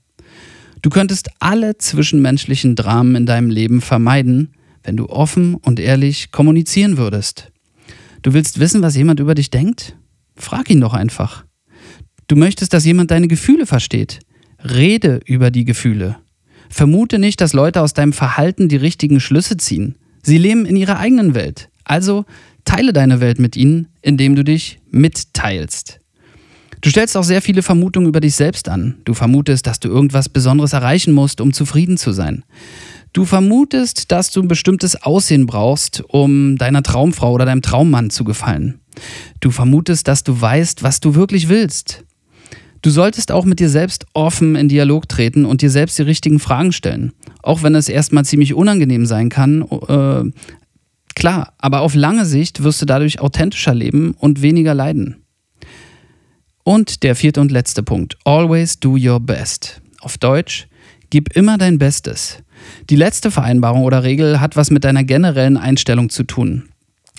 Du 0.83 0.91
könntest 0.91 1.31
alle 1.41 1.77
zwischenmenschlichen 1.79 2.77
Dramen 2.77 3.17
in 3.17 3.27
deinem 3.27 3.51
Leben 3.51 3.81
vermeiden, 3.81 4.53
wenn 4.83 4.97
du 4.97 5.09
offen 5.09 5.55
und 5.55 5.81
ehrlich 5.81 6.31
kommunizieren 6.31 6.97
würdest. 6.97 7.51
Du 8.23 8.33
willst 8.33 8.61
wissen, 8.61 8.83
was 8.83 8.97
jemand 8.97 9.21
über 9.21 9.35
dich 9.35 9.51
denkt? 9.51 9.97
Frag 10.37 10.71
ihn 10.71 10.81
doch 10.81 10.95
einfach. 10.95 11.45
Du 12.29 12.37
möchtest, 12.37 12.73
dass 12.73 12.85
jemand 12.85 13.11
deine 13.11 13.29
Gefühle 13.29 13.67
versteht. 13.67 14.21
Rede 14.63 15.21
über 15.25 15.51
die 15.51 15.65
Gefühle. 15.65 16.17
Vermute 16.69 17.19
nicht, 17.19 17.41
dass 17.41 17.53
Leute 17.53 17.81
aus 17.81 17.95
deinem 17.95 18.13
Verhalten 18.13 18.69
die 18.69 18.77
richtigen 18.77 19.21
Schlüsse 19.21 19.57
ziehen. 19.57 19.97
Sie 20.23 20.39
leben 20.39 20.67
in 20.67 20.77
ihrer 20.77 20.99
eigenen 20.99 21.35
Welt. 21.35 21.69
Also 21.85 22.25
teile 22.65 22.93
deine 22.93 23.21
Welt 23.21 23.39
mit 23.39 23.57
ihnen, 23.57 23.89
indem 24.03 24.37
du 24.37 24.45
dich 24.45 24.79
mitteilst. 24.91 25.99
Du 26.83 26.89
stellst 26.89 27.17
auch 27.17 27.25
sehr 27.25 27.43
viele 27.43 27.63
Vermutungen 27.63 28.09
über 28.09 28.21
dich 28.21 28.35
selbst 28.35 28.69
an. 28.69 28.97
Du 29.05 29.13
vermutest, 29.13 29.67
dass 29.67 29.81
du 29.81 29.89
irgendwas 29.89 30.29
Besonderes 30.29 30.73
erreichen 30.73 31.13
musst, 31.13 31.41
um 31.41 31.53
zufrieden 31.53 31.99
zu 31.99 32.13
sein. 32.13 32.45
Du 33.13 33.25
vermutest, 33.25 34.13
dass 34.13 34.31
du 34.31 34.41
ein 34.41 34.49
bestimmtes 34.49 35.03
Aussehen 35.03 35.47
brauchst, 35.47 36.03
um 36.09 36.57
deiner 36.57 36.83
Traumfrau 36.83 37.33
oder 37.33 37.45
deinem 37.45 37.63
Traummann 37.63 38.11
zu 38.11 38.23
gefallen. 38.25 38.81
Du 39.41 39.51
vermutest, 39.51 40.07
dass 40.07 40.23
du 40.23 40.41
weißt, 40.41 40.83
was 40.83 41.01
du 41.01 41.15
wirklich 41.15 41.49
willst. 41.49 42.05
Du 42.83 42.91
solltest 42.91 43.31
auch 43.31 43.45
mit 43.45 43.61
dir 43.61 43.69
selbst 43.69 44.07
offen 44.15 44.57
in 44.57 44.69
Dialog 44.69 45.09
treten 45.09 45.45
und 45.45 45.61
dir 45.61 45.71
selbst 45.71 45.99
die 45.99 46.03
richtigen 46.03 46.39
Fragen 46.39 46.73
stellen. 46.73 47.13
Auch 47.43 47.63
wenn 47.63 47.75
es 47.75 47.89
erstmal 47.89 48.25
ziemlich 48.25 48.55
unangenehm 48.55 49.05
sein 49.07 49.29
kann. 49.29 49.63
Äh, 49.63 50.31
klar, 51.15 51.53
aber 51.59 51.81
auf 51.81 51.95
lange 51.95 52.25
Sicht 52.25 52.63
wirst 52.63 52.81
du 52.81 52.87
dadurch 52.87 53.21
authentischer 53.21 53.75
leben 53.75 54.13
und 54.13 54.41
weniger 54.41 54.73
leiden. 54.73 55.17
Und 56.63 57.03
der 57.03 57.17
vierte 57.17 57.41
und 57.41 57.51
letzte 57.51 57.83
Punkt. 57.83 58.17
Always 58.25 58.79
do 58.79 58.97
your 58.97 59.21
best. 59.21 59.83
Auf 60.01 60.17
Deutsch, 60.17 60.69
gib 61.11 61.37
immer 61.37 61.59
dein 61.59 61.79
Bestes. 61.79 62.39
Die 62.89 62.97
letzte 62.97 63.31
Vereinbarung 63.31 63.85
oder 63.85 64.03
Regel 64.03 64.41
hat 64.41 64.57
was 64.57 64.71
mit 64.71 64.85
deiner 64.85 65.05
generellen 65.05 65.57
Einstellung 65.57 66.11
zu 66.11 66.25
tun. 66.25 66.69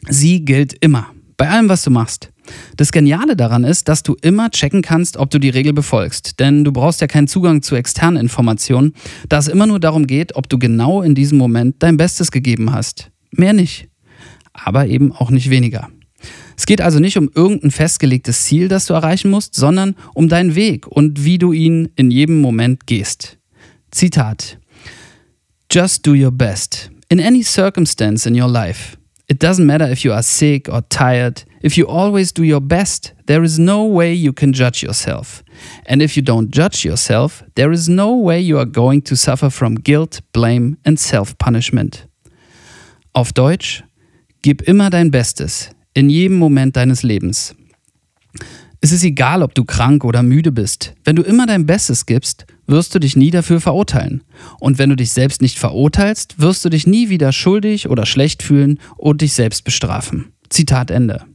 Sie 0.08 0.46
gilt 0.46 0.74
immer, 0.74 1.08
bei 1.38 1.50
allem, 1.50 1.70
was 1.70 1.84
du 1.84 1.92
machst. 1.92 2.30
Das 2.78 2.92
Geniale 2.92 3.36
daran 3.36 3.64
ist, 3.64 3.88
dass 3.88 4.04
du 4.04 4.16
immer 4.22 4.50
checken 4.50 4.82
kannst, 4.82 5.18
ob 5.18 5.30
du 5.30 5.40
die 5.40 5.50
Regel 5.50 5.74
befolgst. 5.74 6.40
Denn 6.40 6.64
du 6.64 6.72
brauchst 6.72 7.02
ja 7.02 7.08
keinen 7.08 7.28
Zugang 7.28 7.62
zu 7.62 7.76
externen 7.76 8.20
Informationen, 8.20 8.94
da 9.30 9.38
es 9.38 9.48
immer 9.48 9.68
nur 9.68 9.80
darum 9.80 10.08
geht, 10.08 10.36
ob 10.36 10.50
du 10.50 10.58
genau 10.58 11.02
in 11.02 11.16
diesem 11.16 11.38
Moment 11.38 11.78
dein 11.80 11.98
Bestes 11.98 12.32
gegeben 12.32 12.74
hast. 12.74 13.12
Mehr 13.32 13.54
nicht. 13.54 13.88
Aber 14.54 14.88
eben 14.88 15.12
auch 15.12 15.32
nicht 15.32 15.50
weniger. 15.50 15.90
Es 16.56 16.68
geht 16.68 16.82
also 16.82 17.00
nicht 17.00 17.18
um 17.18 17.30
irgendein 17.34 17.72
festgelegtes 17.72 18.44
Ziel, 18.44 18.68
das 18.68 18.86
du 18.86 18.94
erreichen 18.94 19.32
musst, 19.32 19.56
sondern 19.56 19.96
um 20.14 20.30
deinen 20.30 20.54
Weg 20.54 20.86
und 20.88 21.26
wie 21.26 21.40
du 21.40 21.54
ihn 21.54 21.90
in 21.96 22.12
jedem 22.12 22.40
Moment 22.40 22.86
gehst. 22.86 23.40
Zitat. 23.90 24.60
Just 25.72 26.04
do 26.04 26.14
your 26.14 26.32
best. 26.32 26.90
In 27.10 27.22
any 27.22 27.44
circumstance 27.44 28.28
in 28.28 28.36
your 28.36 28.50
life. 28.50 28.98
It 29.30 29.40
doesn't 29.40 29.66
matter 29.66 29.86
if 29.86 30.04
you 30.04 30.12
are 30.12 30.22
sick 30.22 30.68
or 30.68 30.82
tired. 30.82 31.46
If 31.62 31.78
you 31.78 31.88
always 31.88 32.34
do 32.34 32.44
your 32.44 32.60
best, 32.60 33.14
there 33.28 33.42
is 33.42 33.58
no 33.58 33.86
way 33.86 34.14
you 34.14 34.34
can 34.34 34.52
judge 34.52 34.84
yourself. 34.84 35.44
And 35.86 36.02
if 36.02 36.18
you 36.18 36.24
don't 36.24 36.52
judge 36.52 36.84
yourself, 36.84 37.42
there 37.56 37.72
is 37.72 37.88
no 37.88 38.18
way 38.18 38.42
you 38.42 38.60
are 38.60 38.66
going 38.66 39.02
to 39.04 39.16
suffer 39.16 39.50
from 39.50 39.76
guilt, 39.76 40.20
blame 40.34 40.76
and 40.84 41.00
self-punishment. 41.00 42.06
Auf 43.16 43.32
Deutsch, 43.32 43.82
gib 44.42 44.68
immer 44.68 44.90
dein 44.90 45.10
Bestes, 45.10 45.70
in 45.96 46.10
jedem 46.10 46.38
Moment 46.38 46.76
deines 46.76 47.02
Lebens. 47.02 47.56
Es 48.84 48.92
ist 48.92 49.04
egal, 49.04 49.44
ob 49.44 49.54
du 49.54 49.64
krank 49.64 50.04
oder 50.04 50.24
müde 50.24 50.52
bist. 50.52 50.96
Wenn 51.04 51.16
du 51.16 51.22
immer 51.22 51.46
dein 51.46 51.68
Bestes 51.68 52.08
gibst, 52.08 52.48
wirst 52.66 52.96
du 52.96 53.00
dich 53.00 53.16
nie 53.16 53.30
dafür 53.30 53.62
verurteilen. 53.62 54.24
Und 54.60 54.80
wenn 54.80 54.90
du 54.90 54.96
dich 54.96 55.12
selbst 55.12 55.40
nicht 55.40 55.60
verurteilst, 55.60 56.42
wirst 56.42 56.66
du 56.66 56.70
dich 56.70 56.88
nie 56.88 57.10
wieder 57.10 57.32
schuldig 57.32 57.90
oder 57.90 58.08
schlecht 58.08 58.42
fühlen 58.42 58.80
und 58.98 59.22
dich 59.22 59.34
selbst 59.34 59.66
bestrafen. 59.66 60.34
Zitat 60.50 60.90
Ende. 60.90 61.26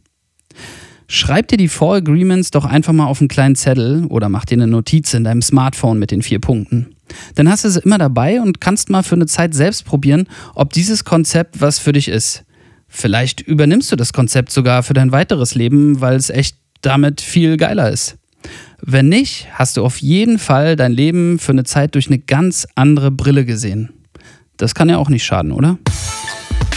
Schreib 1.07 1.47
dir 1.47 1.57
die 1.57 1.69
Four 1.69 1.95
Agreements 1.95 2.51
doch 2.51 2.65
einfach 2.65 2.93
mal 2.93 3.07
auf 3.07 3.21
einen 3.21 3.29
kleinen 3.29 3.55
Zettel 3.55 4.07
oder 4.07 4.29
mach 4.29 4.45
dir 4.45 4.55
eine 4.55 4.67
Notiz 4.67 5.15
in 5.15 5.23
deinem 5.23 5.41
Smartphone 5.41 6.01
mit 6.01 6.11
den 6.11 6.23
vier 6.23 6.41
Punkten. 6.41 6.97
Dann 7.37 7.49
hast 7.49 7.65
du 7.65 7.71
sie 7.71 7.79
immer 7.79 7.99
dabei 7.99 8.41
und 8.41 8.61
kannst 8.61 8.91
mal 8.91 9.05
für 9.05 9.15
eine 9.15 9.27
Zeit 9.27 9.55
selbst 9.55 9.85
probieren, 9.85 10.29
ob 10.57 10.73
dieses 10.73 11.05
Konzept 11.05 11.61
was 11.61 11.79
für 11.79 11.93
dich 11.93 12.09
ist. 12.09 12.45
Vielleicht 12.89 13.41
übernimmst 13.41 13.93
du 13.93 13.95
das 13.95 14.13
Konzept 14.13 14.51
sogar 14.51 14.83
für 14.83 14.95
dein 14.95 15.13
weiteres 15.13 15.55
Leben, 15.55 16.01
weil 16.01 16.17
es 16.17 16.29
echt 16.29 16.57
damit 16.83 17.21
viel 17.21 17.57
geiler 17.57 17.91
ist. 17.91 18.17
Wenn 18.81 19.09
nicht, 19.09 19.49
hast 19.53 19.77
du 19.77 19.85
auf 19.85 19.99
jeden 19.99 20.39
Fall 20.39 20.77
dein 20.77 20.93
Leben 20.93 21.39
für 21.39 21.53
eine 21.53 21.65
Zeit 21.65 21.95
durch 21.95 22.07
eine 22.09 22.19
ganz 22.19 22.67
andere 22.75 23.11
Brille 23.11 23.45
gesehen. 23.45 23.93
Das 24.57 24.75
kann 24.75 24.89
ja 24.89 24.99
auch 24.99 25.09
nicht 25.09 25.25
schaden, 25.25 25.53
oder? 25.53 25.79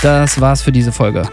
Das 0.02 0.40
war's 0.42 0.62
für 0.62 0.72
diese 0.72 0.92
Folge. 0.92 1.30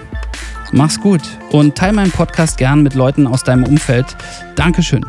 Mach's 0.73 1.01
gut 1.01 1.23
und 1.51 1.77
teile 1.77 1.93
meinen 1.93 2.11
Podcast 2.11 2.59
gern 2.59 2.83
mit 2.83 2.95
Leuten 2.95 3.27
aus 3.27 3.45
deinem 3.45 3.65
Umfeld. 3.65 4.17
Dankeschön. 4.57 5.05